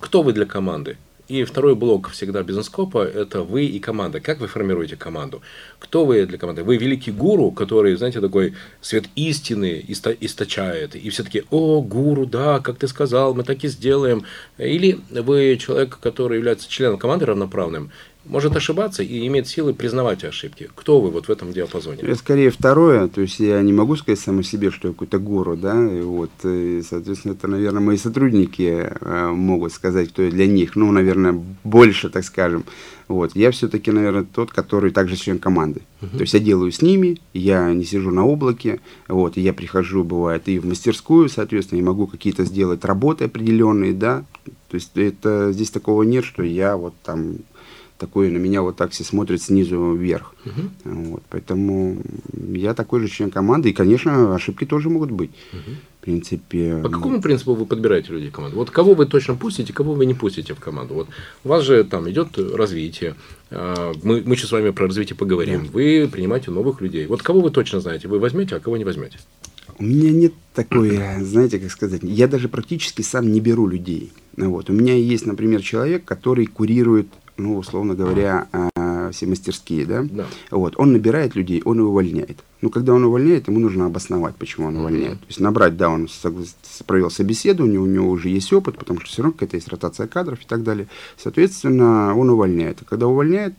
[0.00, 0.96] Кто вы для команды?
[1.26, 4.20] И второй блок всегда бизнес-копа– это вы и команда.
[4.20, 5.40] Как вы формируете команду?
[5.78, 6.62] Кто вы для команды?
[6.64, 10.94] Вы великий гуру, который, знаете, такой свет истины источает.
[10.96, 14.24] И все таки о, гуру, да, как ты сказал, мы так и сделаем.
[14.58, 17.90] Или вы человек, который является членом команды равноправным,
[18.26, 20.70] может ошибаться и имеет силы признавать ошибки.
[20.74, 22.00] Кто вы вот в этом диапазоне?
[22.02, 25.18] Я скорее второе, то есть я не могу сказать сам о себе, что я какой-то
[25.18, 30.30] гуру, да, и вот, и, соответственно, это, наверное, мои сотрудники э, могут сказать, кто я
[30.30, 32.64] для них, ну, наверное, больше, так скажем.
[33.06, 35.82] Вот, я все-таки, наверное, тот, который также член команды.
[36.00, 36.16] Uh-huh.
[36.16, 40.04] То есть я делаю с ними, я не сижу на облаке, вот, и я прихожу,
[40.04, 44.24] бывает, и в мастерскую, соответственно, и могу какие-то сделать работы определенные, да,
[44.74, 47.36] то есть это здесь такого нет, что я вот там
[48.04, 50.34] такой на меня вот так все смотрят снизу вверх.
[50.44, 50.94] Угу.
[51.10, 51.96] Вот, поэтому
[52.52, 55.30] я такой же член команды, и, конечно, ошибки тоже могут быть.
[55.52, 55.76] Угу.
[56.00, 56.80] В принципе.
[56.82, 58.58] По какому принципу вы подбираете людей в команду?
[58.58, 60.94] Вот кого вы точно пустите, кого вы не пустите в команду?
[60.94, 61.08] Вот
[61.44, 63.14] у вас же там идет развитие.
[63.50, 65.64] А, мы, мы сейчас с вами про развитие поговорим.
[65.64, 65.70] Да.
[65.72, 67.06] Вы принимаете новых людей.
[67.06, 69.18] Вот кого вы точно знаете, вы возьмете, а кого не возьмете?
[69.78, 74.12] У меня нет такой, знаете, как сказать, я даже практически сам не беру людей.
[74.36, 74.68] Вот.
[74.68, 80.02] У меня есть, например, человек, который курирует ну, условно говоря, э, все мастерские, да?
[80.02, 80.26] да.
[80.50, 82.44] Вот, он набирает людей, он и увольняет.
[82.60, 85.20] Ну, когда он увольняет, ему нужно обосновать, почему он увольняет.
[85.20, 86.08] То есть набрать, да, он
[86.86, 90.40] провел собеседование, у него уже есть опыт, потому что все равно какая-то есть ротация кадров
[90.40, 90.88] и так далее.
[91.16, 92.78] Соответственно, он увольняет.
[92.82, 93.54] А когда увольняет,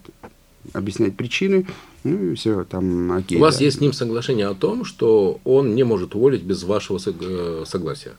[0.73, 1.67] объяснять причины,
[2.03, 3.37] ну и все, там окей.
[3.37, 3.65] У вас да.
[3.65, 8.13] есть с ним соглашение о том, что он не может уволить без вашего э, согласия?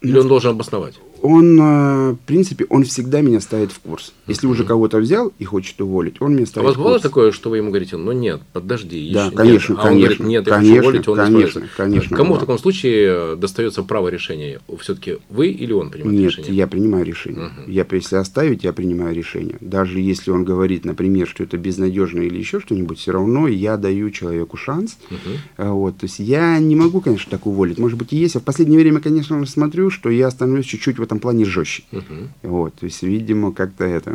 [0.00, 0.94] Или ну, он должен обосновать?
[1.22, 4.12] Он, э, в принципе, он всегда меня ставит в курс.
[4.26, 6.76] Если уже кого-то взял и хочет уволить, он меня ставит в курс.
[6.76, 9.82] А у вас бывало такое, что вы ему говорите, ну нет, подожди, да, конечно, нет.
[9.82, 12.16] А он говорит, нет, я конечно, хочу уволить, он конечно, не конечно.
[12.16, 12.38] Кому бывало.
[12.38, 14.60] в таком случае достается право решения?
[14.80, 16.50] Все-таки вы или он принимает нет, решение?
[16.50, 17.46] Нет, я принимаю решение.
[17.46, 17.70] Угу.
[17.70, 19.56] Я, если оставить, я принимаю решение.
[19.60, 24.10] Даже если он говорит, например, что это безнадежно или еще что-нибудь, все равно я даю
[24.10, 24.98] человеку шанс.
[25.10, 25.68] Угу.
[25.72, 27.78] Вот, то есть я не могу, конечно, так уволить.
[27.78, 28.36] Может быть, и есть.
[28.36, 31.82] А в последнее время, конечно, смотрю, что я становлюсь чуть-чуть в этом плане жестче.
[31.90, 32.04] Угу.
[32.42, 34.10] Вот, то есть, видимо, как-то это...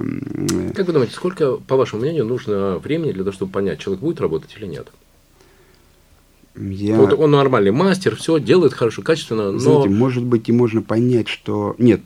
[0.75, 4.21] Как вы думаете, сколько, по вашему мнению, нужно времени для того, чтобы понять, человек будет
[4.21, 4.87] работать или нет?
[6.55, 6.97] Я...
[6.97, 9.59] Вот он нормальный мастер, все делает хорошо, качественно, но...
[9.59, 11.75] Знаете, может быть, и можно понять, что...
[11.79, 12.01] Нет,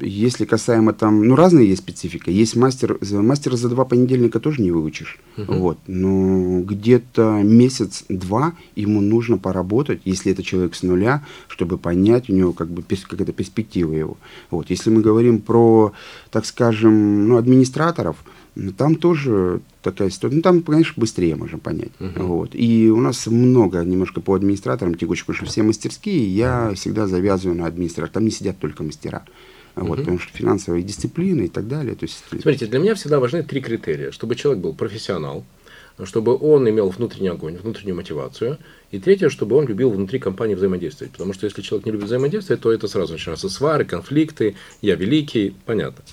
[0.00, 2.30] если касаемо там, ну, разные есть специфика.
[2.30, 5.18] Есть мастер, мастера за два понедельника тоже не выучишь.
[5.36, 5.58] Uh-huh.
[5.58, 5.78] Вот.
[5.86, 12.52] Но где-то месяц-два ему нужно поработать, если это человек с нуля, чтобы понять у него
[12.52, 14.16] как бы какая-то перспектива его.
[14.50, 14.70] Вот.
[14.70, 15.92] Если мы говорим про,
[16.30, 18.16] так скажем, ну, администраторов,
[18.56, 20.36] Ну, там тоже такая ситуация.
[20.36, 21.92] Ну, там, конечно, быстрее можно понять.
[21.98, 22.22] Uh-huh.
[22.22, 22.50] Вот.
[22.54, 27.56] И у нас много немножко по администраторам текучих, потому что все мастерские я всегда завязываю
[27.56, 28.10] на администратор.
[28.12, 29.22] Там не сидят только мастера.
[29.80, 29.88] Uh-huh.
[29.88, 31.94] Вот, потому что финансовая дисциплина и так далее.
[31.94, 32.22] То есть...
[32.28, 34.10] Смотрите, для меня всегда важны три критерия.
[34.10, 35.44] Чтобы человек был профессионал,
[36.04, 38.58] чтобы он имел внутренний огонь, внутреннюю мотивацию.
[38.90, 41.12] И третье, чтобы он любил внутри компании взаимодействовать.
[41.12, 45.54] Потому что если человек не любит взаимодействовать, то это сразу начинаются свары, конфликты, я великий,
[45.64, 46.04] понятно.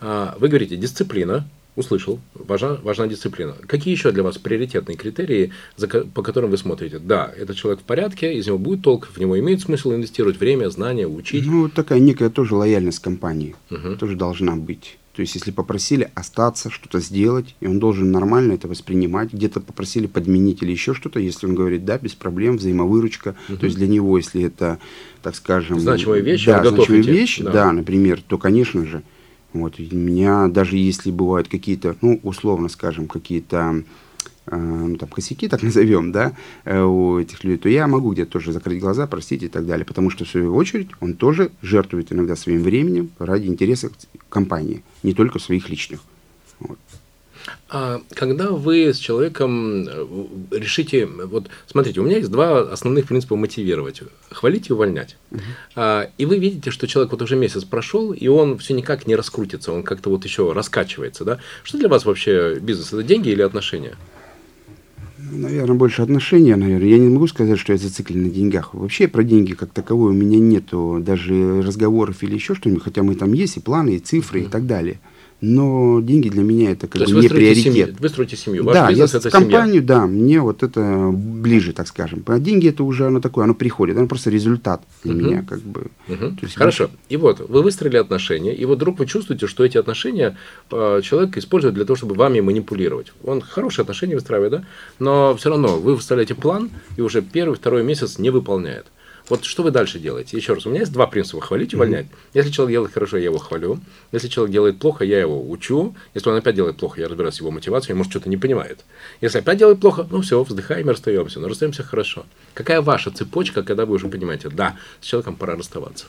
[0.00, 3.54] А, вы говорите, дисциплина, услышал, важна, важна дисциплина.
[3.66, 6.98] Какие еще для вас приоритетные критерии, за, по которым вы смотрите?
[6.98, 10.70] Да, этот человек в порядке, из него будет толк, в него имеет смысл инвестировать время,
[10.70, 11.46] знания, учить.
[11.46, 13.96] Ну, такая некая тоже лояльность компании угу.
[13.96, 14.98] тоже должна быть.
[15.14, 20.08] То есть, если попросили остаться, что-то сделать, и он должен нормально это воспринимать, где-то попросили
[20.08, 23.58] подменить или еще что-то, если он говорит, да, без проблем, взаимовыручка, угу.
[23.58, 24.80] то есть для него, если это,
[25.22, 25.78] так скажем...
[25.78, 27.52] Значимая вещь, да, значимая вещь, да.
[27.52, 29.04] да, например, то, конечно же,
[29.54, 33.84] вот, у меня даже если бывают какие-то, ну, условно скажем, какие-то
[34.46, 36.32] э, ну, там, косяки, так назовем, да,
[36.64, 39.86] э, у этих людей, то я могу где-то тоже закрыть глаза, простить и так далее.
[39.86, 43.92] Потому что, в свою очередь, он тоже жертвует иногда своим временем ради интересов
[44.28, 46.00] компании, не только своих личных.
[47.68, 50.06] А когда вы с человеком э,
[50.52, 55.16] решите, вот смотрите, у меня есть два основных принципа мотивировать: хвалить и увольнять.
[55.30, 55.40] Uh-huh.
[55.76, 59.16] А, и вы видите, что человек вот уже месяц прошел, и он все никак не
[59.16, 61.38] раскрутится, он как-то вот еще раскачивается, да?
[61.62, 62.92] Что для вас вообще бизнес?
[62.92, 63.96] Это деньги или отношения?
[65.18, 66.88] Наверное, больше отношения, наверное.
[66.88, 68.74] Я не могу сказать, что я зациклен на деньгах.
[68.74, 73.14] Вообще про деньги как таковой у меня нету даже разговоров или еще что-нибудь, хотя мы
[73.14, 74.46] там есть и планы, и цифры, mm-hmm.
[74.46, 75.00] и так далее
[75.40, 77.74] но деньги для меня это как бы не приоритет.
[77.74, 79.86] Семью, вы строите семью, Ваш да, бизнес я это компанию, семья.
[79.86, 82.22] да, мне вот это ближе, так скажем.
[82.26, 85.22] А деньги это уже оно такое, оно приходит, оно просто результат для угу.
[85.22, 85.88] меня как бы.
[86.08, 86.36] Угу.
[86.42, 86.90] есть, Хорошо.
[87.08, 90.36] И вот вы выстроили отношения, и вот вдруг вы чувствуете, что эти отношения
[90.70, 93.12] э, человек использует для того, чтобы вами манипулировать.
[93.22, 94.64] Он хорошие отношения выстраивает, да,
[94.98, 98.86] но все равно вы выставляете план и уже первый, второй месяц не выполняет.
[99.28, 100.36] Вот что вы дальше делаете?
[100.36, 102.06] Еще раз, у меня есть два принципа: хвалить и увольнять.
[102.06, 102.30] Mm-hmm.
[102.34, 103.80] Если человек делает хорошо, я его хвалю.
[104.12, 105.94] Если человек делает плохо, я его учу.
[106.12, 108.84] Если он опять делает плохо, я разбираюсь с его мотивацией, может, что-то не понимает.
[109.22, 111.40] Если опять делает плохо, ну все, вздыхаем и расстаемся.
[111.40, 112.26] Но расстаемся хорошо.
[112.52, 116.06] Какая ваша цепочка, когда вы уже понимаете, да, с человеком пора расставаться?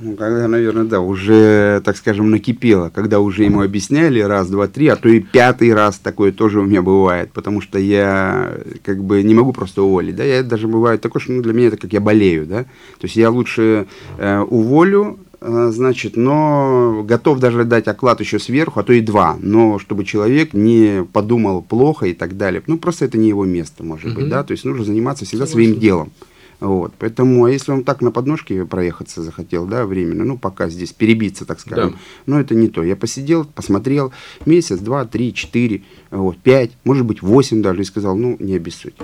[0.00, 4.86] Ну, когда, наверное, да, уже, так скажем, накипело, когда уже ему объясняли раз, два, три,
[4.86, 9.24] а то и пятый раз такое тоже у меня бывает, потому что я как бы
[9.24, 11.92] не могу просто уволить, да, я даже бывает такое, что ну, для меня это как
[11.92, 17.88] я болею, да, то есть я лучше э, уволю, э, значит, но готов даже дать
[17.88, 22.36] оклад еще сверху, а то и два, но чтобы человек не подумал плохо и так
[22.36, 25.46] далее, ну просто это не его место, может быть, да, то есть нужно заниматься всегда
[25.46, 26.12] своим делом.
[26.60, 30.92] Вот, поэтому, а если он так на подножке проехаться захотел, да, временно, ну, пока здесь
[30.92, 31.98] перебиться, так скажем, да.
[32.26, 32.82] но это не то.
[32.82, 34.12] Я посидел, посмотрел
[34.44, 38.94] месяц, два, три, четыре, вот, пять, может быть, восемь даже, и сказал, ну, не обессудь.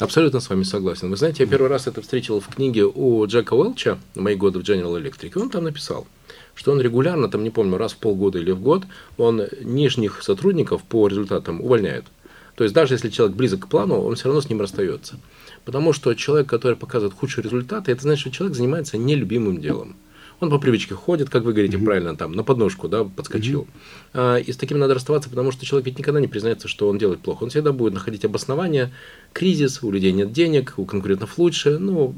[0.00, 1.08] Абсолютно с вами согласен.
[1.08, 4.62] Вы знаете, я первый раз это встретил в книге у Джека Уэлча «Мои годы в
[4.62, 6.08] General Electric», и он там написал,
[6.56, 8.82] что он регулярно, там не помню, раз в полгода или в год,
[9.18, 12.06] он нижних сотрудников по результатам увольняет.
[12.56, 15.18] То есть даже если человек близок к плану, он все равно с ним расстается.
[15.64, 19.96] Потому что человек, который показывает худшие результаты, это значит, что человек занимается нелюбимым делом.
[20.40, 21.84] Он по привычке ходит, как вы говорите mm-hmm.
[21.84, 23.62] правильно, там, на подножку, да, подскочил.
[23.62, 24.10] Mm-hmm.
[24.14, 26.98] А, и с таким надо расставаться, потому что человек ведь никогда не признается, что он
[26.98, 27.44] делает плохо.
[27.44, 28.92] Он всегда будет находить обоснования,
[29.34, 32.14] кризис, у людей нет денег, у конкурентов лучше, ну,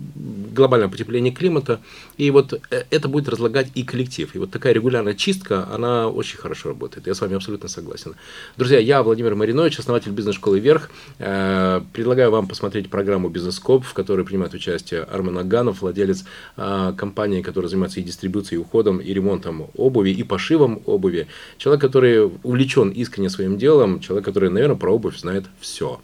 [0.55, 1.81] глобальное потепление климата.
[2.19, 4.33] И вот э, это будет разлагать и коллектив.
[4.35, 7.07] И вот такая регулярная чистка, она очень хорошо работает.
[7.07, 8.15] Я с вами абсолютно согласен.
[8.57, 10.91] Друзья, я Владимир Маринович, основатель бизнес-школы «Вверх».
[11.19, 16.25] Э, предлагаю вам посмотреть программу «Бизнес-коп», в которой принимает участие Армен Аганов, владелец
[16.59, 21.29] э, компании, которая занимается и дистрибуцией, и уходом, и ремонтом обуви, и пошивом обуви.
[21.57, 25.99] Человек, который увлечен искренне своим делом, человек, который, наверное, про обувь знает все.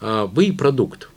[0.00, 1.08] А, вы продукт.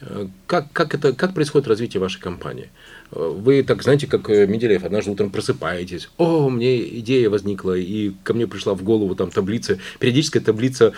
[0.00, 2.68] Э, как, как, это, как происходит развитие вашей компании?
[3.12, 8.12] Э, вы так знаете, как э, Менделеев, однажды утром просыпаетесь, о, мне идея возникла, и
[8.22, 10.92] ко мне пришла в голову там таблица, периодическая таблица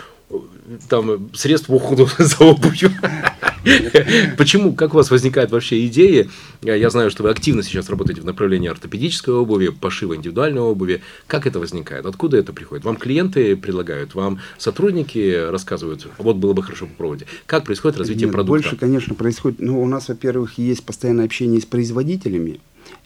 [0.87, 2.91] там средств ухода за обувью.
[4.37, 4.73] Почему?
[4.73, 6.29] Как у вас возникает вообще идея?
[6.61, 11.01] Я знаю, что вы активно сейчас работаете в направлении ортопедической обуви, пошива индивидуальной обуви.
[11.27, 12.05] Как это возникает?
[12.05, 12.85] Откуда это приходит?
[12.85, 17.25] Вам клиенты предлагают, вам сотрудники рассказывают, вот было бы хорошо попробовать.
[17.45, 18.63] Как происходит развитие Нет, продукта?
[18.63, 19.59] Больше, конечно, происходит.
[19.59, 22.59] Ну, у нас, во-первых, есть постоянное общение с производителями,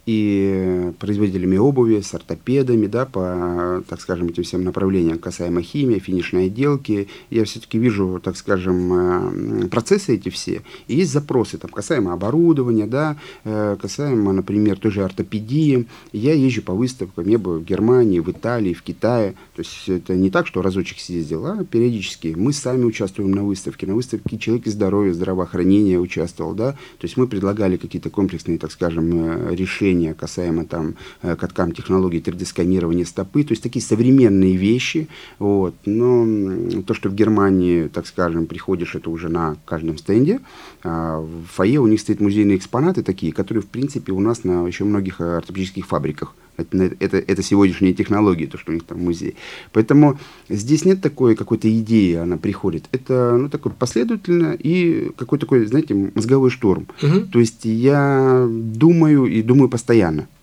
[0.05, 6.47] и производителями обуви, с ортопедами, да, по, так скажем, этим всем направлениям, касаемо химии, финишной
[6.47, 7.07] отделки.
[7.29, 10.61] Я все-таки вижу, так скажем, процессы эти все.
[10.87, 15.87] И есть запросы, там, касаемо оборудования, да, касаемо, например, той же ортопедии.
[16.11, 19.35] Я езжу по выставкам, я был в Германии, в Италии, в Китае.
[19.55, 22.33] То есть это не так, что разочек съездил, а периодически.
[22.35, 23.87] Мы сами участвуем на выставке.
[23.87, 26.73] На выставке «Человек и здоровье», здравоохранение участвовал, да.
[26.73, 29.55] То есть мы предлагали какие-то комплексные, так скажем, э,
[29.93, 33.43] решения касаемо там э, каткам технологий 3D-сканирования стопы.
[33.43, 35.07] То есть такие современные вещи.
[35.39, 35.75] Вот.
[35.85, 40.39] Но то, что в Германии, так скажем, приходишь, это уже на каждом стенде.
[40.83, 44.67] А в фойе у них стоят музейные экспонаты такие, которые, в принципе, у нас на
[44.67, 46.35] еще многих ортопедических фабриках.
[46.55, 49.33] Это, это, это сегодняшние технологии, то, что у них там в музее.
[49.71, 52.83] Поэтому здесь нет такой какой-то идеи, она приходит.
[52.91, 56.87] Это ну, такое последовательно и какой-то такой, знаете, мозговой штурм.
[57.01, 57.27] Угу.
[57.31, 59.82] То есть я думаю и думаю постоянно.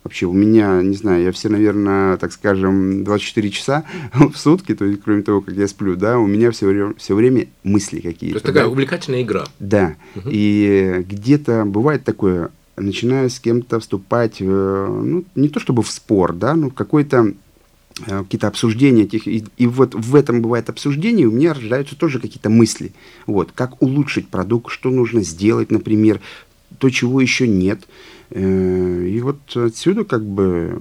[0.03, 4.85] Вообще у меня, не знаю, я все, наверное, так скажем, 24 часа в сутки, то
[4.85, 8.35] есть кроме того, как я сплю, да, у меня все время, все время мысли какие-то.
[8.35, 8.71] То есть такая да?
[8.71, 9.45] увлекательная игра.
[9.59, 9.97] Да.
[10.17, 10.29] Угу.
[10.33, 16.55] И где-то бывает такое, начинаю с кем-то вступать, ну, не то чтобы в спор, да,
[16.55, 17.35] ну, какой-то
[18.07, 22.21] э, какие-то обсуждения этих, и, и вот в этом бывает обсуждение, у меня рождаются тоже
[22.21, 22.93] какие-то мысли,
[23.27, 26.21] вот, как улучшить продукт, что нужно сделать, например,
[26.79, 27.81] то, чего еще нет,
[28.31, 30.79] и вот отсюда как бы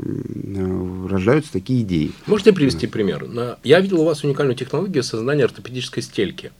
[0.55, 2.11] э, рождаются такие идеи.
[2.27, 3.25] Можете привести пример?
[3.63, 6.51] Я видел у вас уникальную технологию создания ортопедической стельки.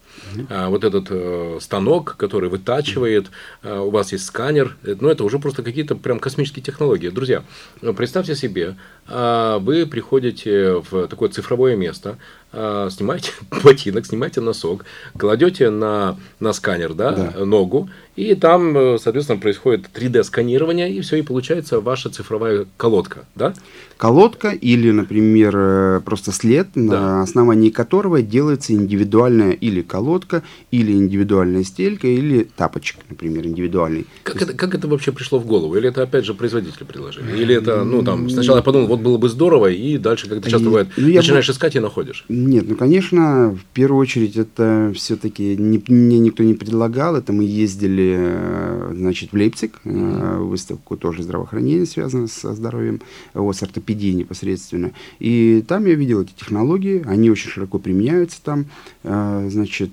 [0.49, 3.28] А, вот этот э, станок, который вытачивает,
[3.63, 7.10] а, у вас есть сканер, э, ну это уже просто какие-то прям космические технологии.
[7.10, 7.43] Друзья,
[7.82, 8.75] ну, представьте себе,
[9.08, 12.17] а, вы приходите в такое цифровое место,
[12.52, 13.32] а, снимаете
[13.63, 14.86] ботинок, снимаете носок,
[15.17, 17.45] кладете на, на сканер да, да.
[17.45, 23.53] ногу, и там, э, соответственно, происходит 3D-сканирование, и все, и получается ваша цифровая колодка, да?
[23.95, 26.82] Колодка или, например, э, просто след, да.
[26.82, 34.05] на основании которого делается индивидуальная или колодка, или индивидуальная стелька, или тапочек, например, индивидуальный.
[34.23, 35.77] Как, это, как это вообще пришло в голову?
[35.77, 37.38] Или это, опять же, производители предложили?
[37.38, 40.49] Или это, ну, там, сначала я подумал, вот было бы здорово, и дальше, как это
[40.49, 41.53] часто бывает, ну, начинаешь бы...
[41.53, 42.25] искать и находишь?
[42.27, 47.45] Нет, ну, конечно, в первую очередь это все-таки не, мне никто не предлагал, это мы
[47.45, 50.43] ездили, э, значит, в Лейпциг, mm-hmm.
[50.43, 53.02] выставку тоже здравоохранения связано со здоровьем,
[53.34, 54.91] вот, с ортопедией непосредственно.
[55.19, 58.65] И там я видел эти технологии, они очень широко применяются там,
[59.04, 59.91] э, значит,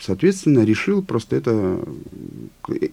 [0.00, 1.80] соответственно, решил просто это,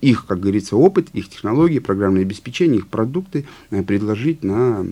[0.02, 3.46] их, как говорится, опыт, их технологии, программное обеспечение, их продукты
[3.88, 4.86] предложить на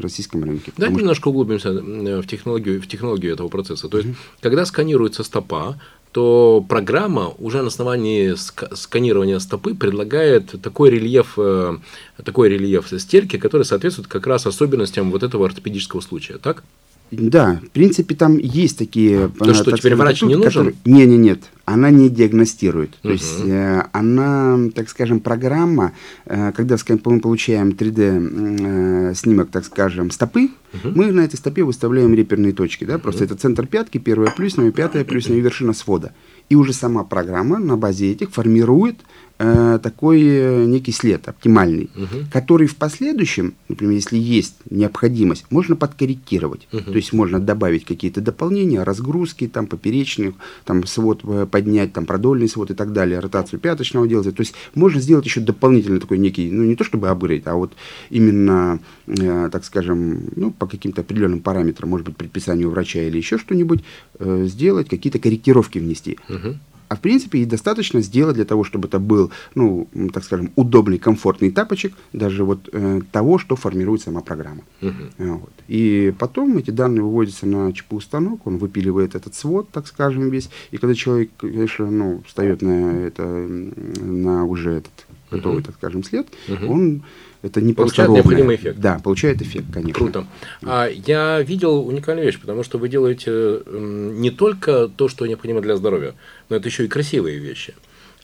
[0.00, 0.72] российском рынке.
[0.76, 1.02] Давайте что...
[1.02, 3.88] немножко углубимся в технологию, в технологию этого процесса.
[3.88, 4.40] То есть, mm-hmm.
[4.40, 5.78] когда сканируется стопа,
[6.12, 8.34] то программа уже на основании
[8.74, 11.76] сканирования стопы предлагает такой рельеф, э,
[12.24, 16.64] такой рельеф стельки, который соответствует как раз особенностям вот этого ортопедического случая, так?
[17.10, 19.28] Да, в принципе, там есть такие...
[19.38, 20.44] То, что теперь врач не нужен?
[20.44, 20.74] Которые...
[20.84, 21.40] Не, не, нет
[21.72, 22.96] она не диагностирует.
[23.02, 25.92] То есть э, она, так скажем, программа,
[26.26, 30.92] э, когда мы получаем 3D э, снимок, так скажем, стопы, угу.
[30.94, 32.84] мы на этой стопе выставляем реперные точки.
[32.84, 32.98] Да?
[32.98, 33.32] Просто угу.
[33.32, 36.12] это центр пятки, первая плюсная, пятая плюсная и вершина свода.
[36.48, 38.96] И уже сама программа на базе этих формирует
[39.40, 42.26] э, такой э, некий след оптимальный, угу.
[42.30, 46.68] который в последующем, например, если есть необходимость, можно подкорректировать.
[46.72, 46.82] Угу.
[46.82, 52.48] То есть можно добавить какие-то дополнения, разгрузки, там поперечных, там свод э, поднять, там продольный
[52.48, 54.34] свод и так далее, ротацию пяточного делать.
[54.34, 57.72] То есть можно сделать еще дополнительно такой некий, ну не то чтобы апгрейд, а вот
[58.10, 63.38] именно, э, так скажем, ну по каким-то определенным параметрам, может быть, предписанию врача или еще
[63.38, 63.82] что-нибудь,
[64.18, 66.18] э, сделать, какие-то корректировки внести.
[66.28, 66.58] Угу.
[66.90, 70.98] А в принципе и достаточно сделать для того, чтобы это был, ну, так скажем, удобный,
[70.98, 74.62] комфортный тапочек, даже вот э, того, что формирует сама программа.
[74.80, 75.12] Uh-huh.
[75.18, 75.52] Вот.
[75.68, 80.50] И потом эти данные выводятся на ЧПУ станок, он выпиливает этот свод, так скажем, весь.
[80.72, 85.66] И когда человек, конечно, ну, встает на это, на уже этот готовый, uh-huh.
[85.66, 86.66] так скажем, след, uh-huh.
[86.66, 87.02] он
[87.42, 88.78] это не получает просто необходимый эффект.
[88.78, 89.94] Да, получает эффект, конечно.
[89.94, 90.26] Круто.
[90.62, 95.76] А я видел уникальную вещь, потому что вы делаете не только то, что необходимо для
[95.76, 96.14] здоровья,
[96.48, 97.74] но это еще и красивые вещи.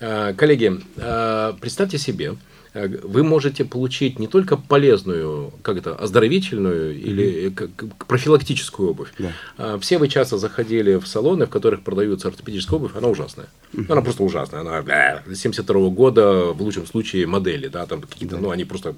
[0.01, 2.37] А, коллеги, а, представьте себе,
[3.03, 7.01] вы можете получить не только полезную, как это, оздоровительную mm-hmm.
[7.01, 7.71] или как,
[8.07, 9.13] профилактическую обувь.
[9.19, 9.33] Да.
[9.57, 13.47] А, все вы часто заходили в салоны, в которых продаются ортопедическая обувь, она ужасная.
[13.73, 13.93] Mm-hmm.
[13.93, 14.61] Она просто ужасная.
[14.61, 18.43] Она бля, 72 года, в лучшем случае, модели, да, там какие-то, да.
[18.43, 18.95] ну, они просто,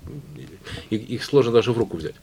[0.91, 2.17] их, их сложно даже в руку взять.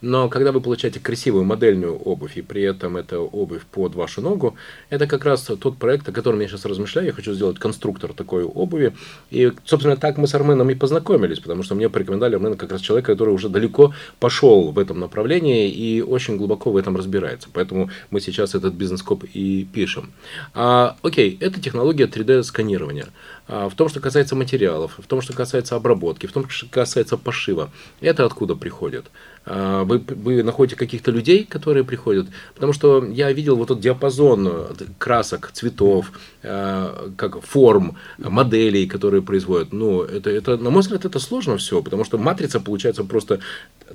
[0.00, 4.56] Но когда вы получаете красивую модельную обувь, и при этом это обувь под вашу ногу,
[4.88, 7.08] это как раз тот проект, о котором я сейчас размышляю.
[7.08, 8.94] Я хочу сделать конструктор такой обуви.
[9.30, 12.80] И, собственно, так мы с Арменом и познакомились, потому что мне порекомендовали Армена как раз
[12.80, 17.48] человек, который уже далеко пошел в этом направлении и очень глубоко в этом разбирается.
[17.52, 20.12] Поэтому мы сейчас этот бизнес-коп и пишем.
[20.54, 23.08] А, окей, это технология 3D-сканирования.
[23.52, 27.16] А, в том, что касается материалов, в том, что касается обработки, в том, что касается
[27.16, 27.70] пошива.
[28.00, 29.06] Это откуда приходит?
[29.44, 34.48] А, вы, вы находите каких-то людей, которые приходят, потому что я видел вот этот диапазон
[34.48, 34.66] э,
[34.98, 39.72] красок, цветов, э, как форм, моделей, которые производят.
[39.72, 43.40] Ну, это, это, на мой взгляд, это сложно все, потому что матрица получается просто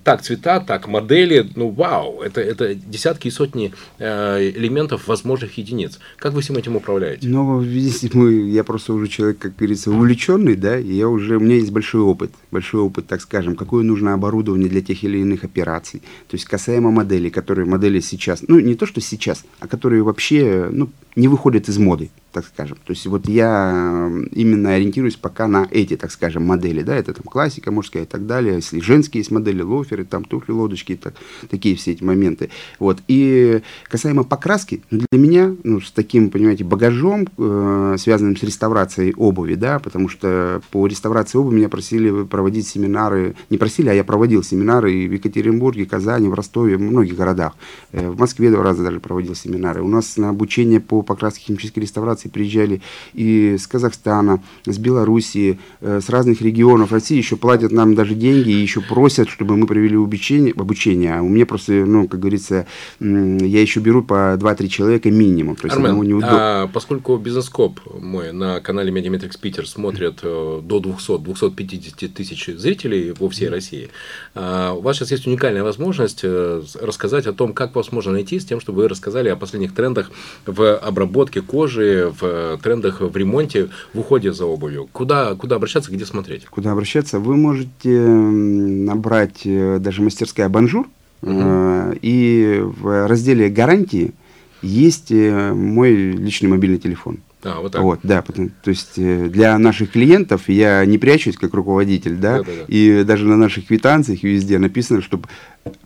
[0.04, 6.00] так цвета, так модели, ну вау, это, это десятки и сотни э, элементов возможных единиц.
[6.18, 7.28] Как вы всем этим управляете?
[7.28, 11.40] Ну, видите, мы, я просто уже человек, как говорится, увлеченный, да, и я уже, у
[11.40, 15.44] меня есть большой опыт, большой опыт, так скажем, какое нужно оборудование для тех или иных
[15.44, 16.02] операций.
[16.28, 20.70] То есть касаемо моделей, которые модели сейчас, ну, не то, что сейчас, а которые вообще,
[20.72, 22.78] ну, не выходят из моды так скажем.
[22.84, 27.24] То есть вот я именно ориентируюсь пока на эти, так скажем, модели, да, это там
[27.24, 31.14] классика мужская и так далее, если женские есть модели, лоферы, там туфли, лодочки, так,
[31.50, 32.50] такие все эти моменты.
[32.78, 33.00] Вот.
[33.08, 39.14] И касаемо покраски, ну, для меня, ну, с таким, понимаете, багажом, э, связанным с реставрацией
[39.14, 44.04] обуви, да, потому что по реставрации обуви меня просили проводить семинары, не просили, а я
[44.04, 47.56] проводил семинары и в Екатеринбурге, Казани, в Ростове, в многих городах.
[47.94, 49.82] Э, в Москве два раза даже проводил семинары.
[49.82, 52.82] У нас на обучение по покраске химической реставрации делегации приезжали
[53.14, 58.50] и с Казахстана, с Белоруссии, э, с разных регионов России, еще платят нам даже деньги
[58.50, 61.16] и еще просят, чтобы мы провели обучение, обучение.
[61.16, 62.66] А у меня просто, ну, как говорится,
[63.00, 65.56] я еще беру по 2-3 человека минимум.
[65.56, 72.08] То есть Армен, а поскольку бизнес-коп мой на канале Mediametrics Питер смотрят э, до 200-250
[72.10, 73.90] тысяч зрителей во всей России,
[74.34, 78.40] а, у вас сейчас есть уникальная возможность э, рассказать о том, как вас можно найти,
[78.40, 80.12] с тем, чтобы вы рассказали о последних трендах
[80.46, 84.88] в обработке кожи, в э, трендах в ремонте, в уходе за обувью?
[84.92, 86.46] Куда, куда обращаться, где смотреть?
[86.46, 87.20] Куда обращаться?
[87.20, 90.88] Вы можете набрать э, даже мастерская «Бонжур»,
[91.22, 91.98] угу.
[92.02, 94.14] и в разделе «Гарантии»
[94.62, 97.20] есть мой личный мобильный телефон.
[97.44, 97.82] А, вот так.
[97.84, 102.44] Вот, да, потому, то есть для наших клиентов я не прячусь как руководитель, да, да,
[102.44, 102.66] да, да.
[102.68, 105.28] и даже на наших квитанциях везде написано, чтобы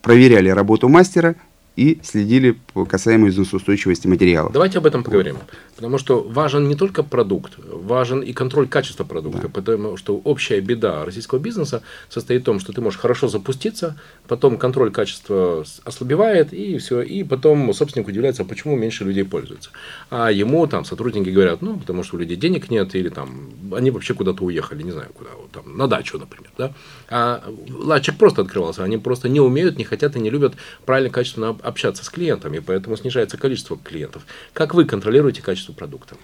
[0.01, 1.35] проверяли работу мастера,
[1.79, 4.51] и следили по касаемо износоустойчивости материалов.
[4.51, 5.37] Давайте об этом поговорим.
[5.77, 9.43] Потому что важен не только продукт, важен и контроль качества продукта.
[9.43, 9.47] Да.
[9.47, 13.95] Потому что общая беда российского бизнеса состоит в том, что ты можешь хорошо запуститься,
[14.27, 17.01] потом контроль качества ослабевает, и все.
[17.01, 19.69] И потом собственник удивляется, почему меньше людей пользуются.
[20.09, 23.91] А ему там сотрудники говорят, ну, потому что у людей денег нет, или там они
[23.91, 26.51] вообще куда-то уехали, не знаю куда, вот, там, на дачу, например.
[26.57, 26.73] Да?
[27.09, 30.55] А лачик просто открывался, они просто не умеют, не хотят и не любят
[30.85, 34.25] правильно, качественно общаться с клиентами, поэтому снижается количество клиентов.
[34.53, 36.15] Как вы контролируете качество продукта?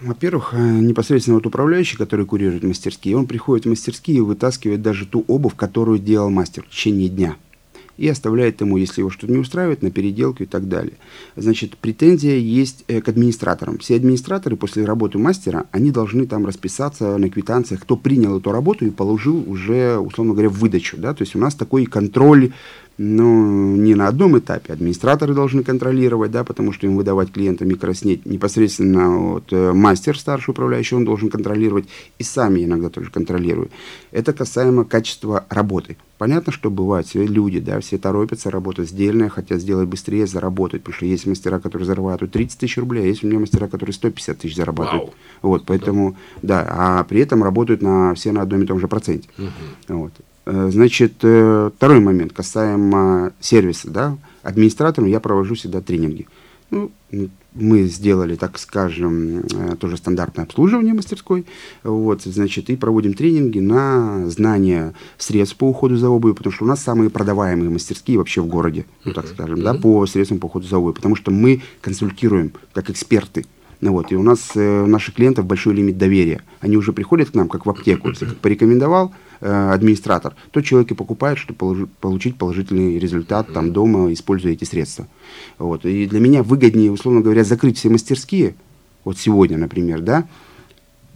[0.00, 5.06] Во-первых, э, непосредственно вот управляющий, который курирует мастерские, он приходит в мастерские и вытаскивает даже
[5.06, 7.36] ту обувь, которую делал мастер в течение дня
[7.98, 10.94] и оставляет ему, если его что-то не устраивает, на переделку и так далее.
[11.36, 13.78] Значит, претензия есть э, к администраторам.
[13.78, 18.86] Все администраторы после работы мастера, они должны там расписаться на квитанциях, кто принял эту работу
[18.86, 20.96] и положил уже, условно говоря, в выдачу.
[20.96, 21.12] Да?
[21.12, 22.52] То есть у нас такой контроль
[22.98, 24.72] ну, не на одном этапе.
[24.72, 30.50] Администраторы должны контролировать, да, потому что им выдавать клиентам микроснеть непосредственно вот, э, мастер, старший
[30.50, 31.88] управляющий, он должен контролировать,
[32.18, 33.70] и сами иногда тоже контролируют.
[34.10, 35.96] Это касаемо качества работы.
[36.18, 40.96] Понятно, что бывает, все люди, да, все торопятся работать сдельно, хотят сделать быстрее, заработать, потому
[40.96, 44.38] что есть мастера, которые зарабатывают 30 тысяч рублей, а есть у меня мастера, которые 150
[44.38, 45.04] тысяч зарабатывают.
[45.04, 45.14] Вау.
[45.42, 46.64] Вот, поэтому, да.
[46.64, 49.28] да, а при этом работают на, все на одном и том же проценте.
[49.38, 49.96] Угу.
[49.98, 50.12] Вот.
[50.50, 56.26] Э, значит, э, второй момент касаемо сервиса, да, администратором я провожу всегда тренинги.
[56.70, 56.90] Ну,
[57.54, 61.44] мы сделали, так скажем, э, тоже стандартное обслуживание мастерской,
[61.82, 66.68] вот, значит, и проводим тренинги на знание средств по уходу за обувью, потому что у
[66.68, 70.66] нас самые продаваемые мастерские вообще в городе, ну, так скажем, да, по средствам по уходу
[70.66, 73.44] за обувью, потому что мы консультируем как эксперты,
[73.80, 76.42] ну, вот, и у нас, э, наших клиентов большой лимит доверия.
[76.60, 80.90] Они уже приходят к нам, как в аптеку, если как порекомендовал, Э, администратор, то человек
[80.90, 85.06] и покупает, чтобы положи, получить положительный результат там дома, используя эти средства.
[85.58, 85.86] Вот.
[85.86, 88.56] И для меня выгоднее, условно говоря, закрыть все мастерские,
[89.04, 90.26] вот сегодня, например, да,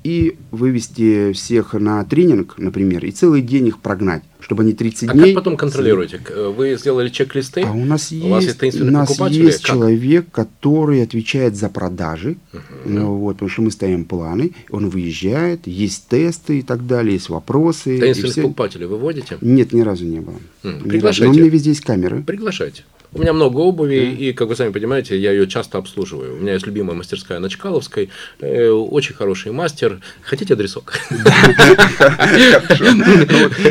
[0.04, 5.12] и вывести всех на тренинг, например, и целый день их прогнать, чтобы они 30 а
[5.12, 5.26] дней...
[5.26, 6.20] как потом контролируете?
[6.56, 7.62] Вы сделали чек-листы?
[7.62, 9.70] А у нас у есть, вас есть, у нас есть как?
[9.70, 12.60] человек, который отвечает за продажи, uh-huh.
[12.86, 17.28] ну, вот, потому что мы ставим планы, он выезжает, есть тесты и так далее, есть
[17.28, 17.98] вопросы.
[17.98, 18.42] Таинственных все...
[18.42, 19.38] покупателей вы вводите?
[19.40, 20.36] Нет, ни разу не было.
[20.64, 21.24] Mm, приглашайте.
[21.24, 22.22] Но у меня везде есть камеры.
[22.22, 22.84] Приглашайте.
[23.14, 24.16] У меня много обуви, mm.
[24.16, 26.34] и, как вы сами понимаете, я ее часто обслуживаю.
[26.34, 28.08] У меня есть любимая мастерская на Чкаловской,
[28.40, 30.00] э, очень хороший мастер.
[30.22, 30.94] Хотите адресок?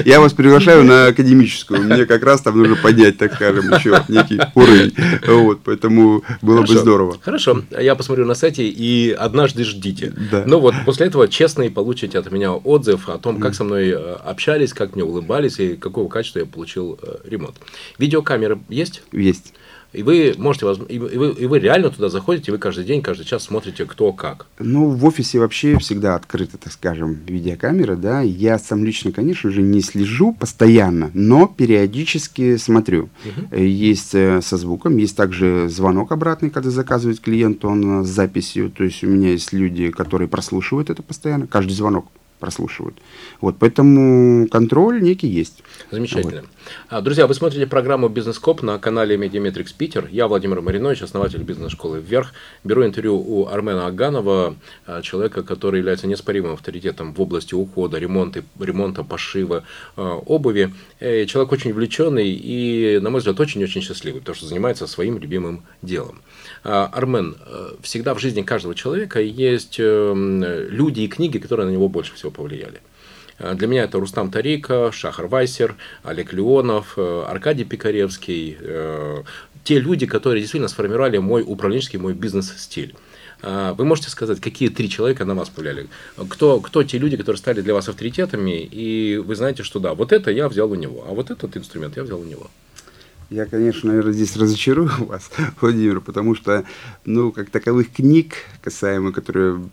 [0.06, 1.82] Я вас приглашаю на академическую.
[1.82, 4.94] Мне как раз там нужно поднять, так скажем, еще некий уровень.
[5.26, 7.18] Вот, поэтому было бы здорово.
[7.22, 10.14] Хорошо, я посмотрю на сайте и однажды ждите.
[10.46, 13.90] Ну вот, после этого честно и получите от меня отзыв о том, как со мной
[13.90, 17.56] э, общались, как мне улыбались и какого качества я получил э, ремонт.
[17.98, 19.02] Видеокамеры есть?
[19.12, 19.54] Есть есть.
[19.94, 23.44] И вы можете, и вы, и вы реально туда заходите, вы каждый день, каждый час
[23.44, 24.48] смотрите, кто как.
[24.58, 28.22] Ну, в офисе вообще всегда открыта, так скажем, видеокамера, да.
[28.22, 33.10] Я сам лично, конечно же, не слежу постоянно, но периодически смотрю.
[33.26, 33.62] Угу.
[33.62, 38.72] Есть э, со звуком, есть также звонок обратный, когда заказывает клиент, он с записью.
[38.72, 42.06] То есть у меня есть люди, которые прослушивают это постоянно, каждый звонок
[42.42, 42.98] прослушивают.
[43.40, 45.64] Вот, поэтому контроль некий есть.
[45.92, 46.44] Замечательно.
[46.90, 47.04] Вот.
[47.04, 50.10] Друзья, вы смотрите программу «Бизнес-коп» на канале Mediametrics Питер.
[50.12, 52.34] Я Владимир Маринович, основатель бизнес-школы «Вверх».
[52.64, 58.44] Беру интервью у Армена Оганова, а, человека, который является неоспоримым авторитетом в области ухода, ремонта,
[58.60, 59.64] ремонта пошива
[59.96, 60.74] а, обуви.
[61.00, 65.64] Э, человек очень увлеченный и, на мой взгляд, очень-очень счастливый, потому что занимается своим любимым
[65.82, 66.22] делом.
[66.64, 71.72] А, Армен, э, всегда в жизни каждого человека есть эм, люди и книги, которые на
[71.72, 72.82] него больше всего повлияли.
[73.40, 78.58] Э, для меня это Рустам Тарика, Шахар Вайсер, Олег Леонов, э, Аркадий Пикаревский.
[79.64, 82.96] Те люди, которые действительно сформировали мой управленческий, мой бизнес-стиль.
[83.44, 85.88] Вы можете сказать, какие три человека на вас повлияли?
[86.30, 90.12] Кто, кто те люди, которые стали для вас авторитетами, и вы знаете, что да, вот
[90.12, 92.50] это я взял у него, а вот этот инструмент я взял у него?
[93.32, 96.66] Я, конечно, наверное, здесь разочарую вас, Владимир, потому что,
[97.06, 99.64] ну, как таковых книг, касаемо, которые,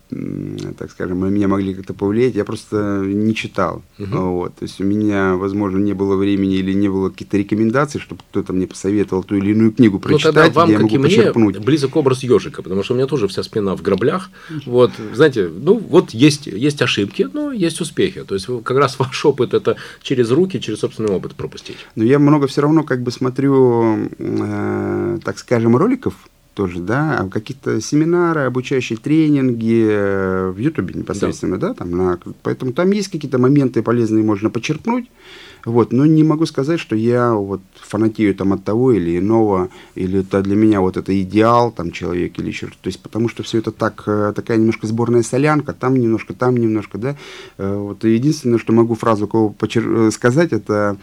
[0.78, 3.82] так скажем, на меня могли как-то повлиять, я просто не читал.
[3.98, 4.16] Угу.
[4.16, 4.54] Вот.
[4.54, 8.52] То есть у меня, возможно, не было времени или не было каких-то рекомендаций, чтобы кто-то
[8.52, 11.56] мне посоветовал ту или иную книгу прочитать, ну, тогда вам, где я могу и почерпнуть.
[11.56, 14.30] Мне, близок образ ежика, потому что у меня тоже вся спина в граблях.
[14.66, 18.22] Вот, знаете, ну, вот есть, есть ошибки, но есть успехи.
[18.22, 21.78] То есть как раз ваш опыт это через руки, через собственный опыт пропустить.
[21.96, 26.14] Но я много все равно как бы смотрю смотрю, э, так скажем, роликов
[26.54, 32.72] тоже, да, какие-то семинары, обучающие тренинги э, в Ютубе непосредственно, да, да там, на, поэтому
[32.72, 35.06] там есть какие-то моменты полезные, можно почерпнуть,
[35.64, 40.20] вот, но не могу сказать, что я вот фанатею там от того или иного, или
[40.20, 43.58] это для меня вот это идеал там человек или еще то есть потому что все
[43.58, 47.16] это так, э, такая немножко сборная солянка, там немножко, там немножко, да,
[47.56, 49.88] э, вот единственное, что могу фразу кого почер...
[49.88, 50.96] Э, сказать, это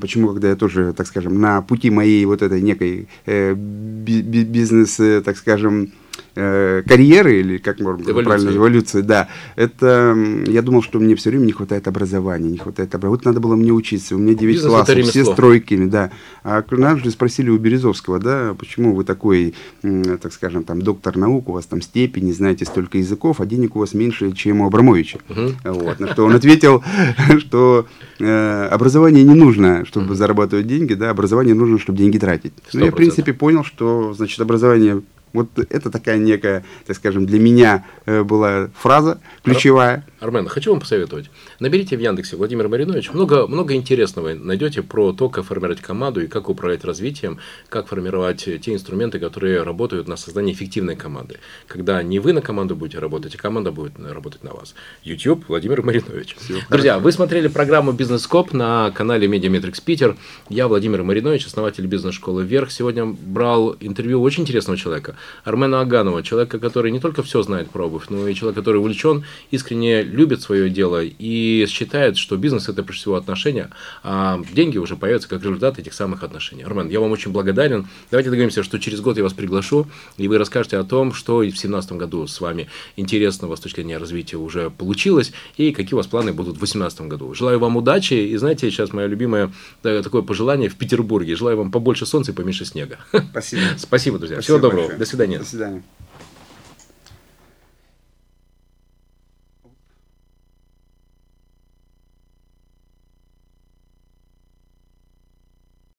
[0.00, 5.90] почему, когда я тоже, так скажем, на пути моей вот этой некой бизнес, так скажем,
[6.38, 8.24] э, карьеры, или как можно эволюции.
[8.24, 10.16] правильно, эволюции, да, это,
[10.46, 13.18] я думал, что мне все время не хватает образования, не хватает образования.
[13.18, 16.10] Вот надо было мне учиться, у меня 9 Бизнес классов, все стройкими, да.
[16.44, 21.52] А однажды спросили у Березовского, да, почему вы такой, так скажем, там, доктор наук, у
[21.52, 25.18] вас там степени, знаете столько языков, а денег у вас меньше, чем у Абрамовича.
[25.28, 25.74] Угу.
[25.74, 26.82] Вот, на что он ответил,
[27.38, 27.86] что
[28.18, 32.52] э, образование не нужно, чтобы зарабатывать деньги, да, образование нужно, чтобы деньги тратить.
[32.72, 35.02] Ну, я, в принципе, понял, что, значит, образование
[35.32, 40.04] вот это такая некая, так скажем, для меня э, была фраза ключевая.
[40.20, 41.30] Армен, хочу вам посоветовать.
[41.60, 43.12] Наберите в Яндексе Владимир Маринович.
[43.12, 48.44] Много, много интересного найдете про то, как формировать команду и как управлять развитием, как формировать
[48.44, 51.38] те инструменты, которые работают на создание эффективной команды.
[51.66, 54.74] Когда не вы на команду будете работать, а команда будет работать на вас.
[55.04, 56.36] YouTube Владимир Маринович.
[56.38, 57.04] Все, Друзья, хорошо.
[57.04, 60.16] вы смотрели программу «Бизнес-коп» на канале Mediametrics Питер.
[60.48, 62.70] Я Владимир Маринович, основатель бизнес-школы «Вверх».
[62.70, 67.86] Сегодня брал интервью очень интересного человека, Армена Оганова, человека, который не только все знает про
[67.86, 72.82] обувь, но и человек, который увлечен, искренне любит свое дело и считает, что бизнес это
[72.82, 73.70] прежде всего отношения,
[74.02, 76.62] а деньги уже появятся как результат этих самых отношений.
[76.62, 77.88] Армен, я вам очень благодарен.
[78.10, 81.42] Давайте договоримся, что через год я вас приглашу, и вы расскажете о том, что в
[81.42, 86.06] 2017 году с вами интересного с точки зрения развития уже получилось, и какие у вас
[86.06, 87.34] планы будут в 2018 году.
[87.34, 89.52] Желаю вам удачи, и знаете, сейчас мое любимое
[89.82, 91.36] такое пожелание в Петербурге.
[91.36, 92.98] Желаю вам побольше солнца и поменьше снега.
[93.30, 93.62] Спасибо.
[93.78, 94.36] Спасибо, друзья.
[94.36, 94.82] Спасибо Всего доброго.
[94.82, 94.98] Большое.
[94.98, 95.38] До свидания.
[95.38, 95.82] До свидания.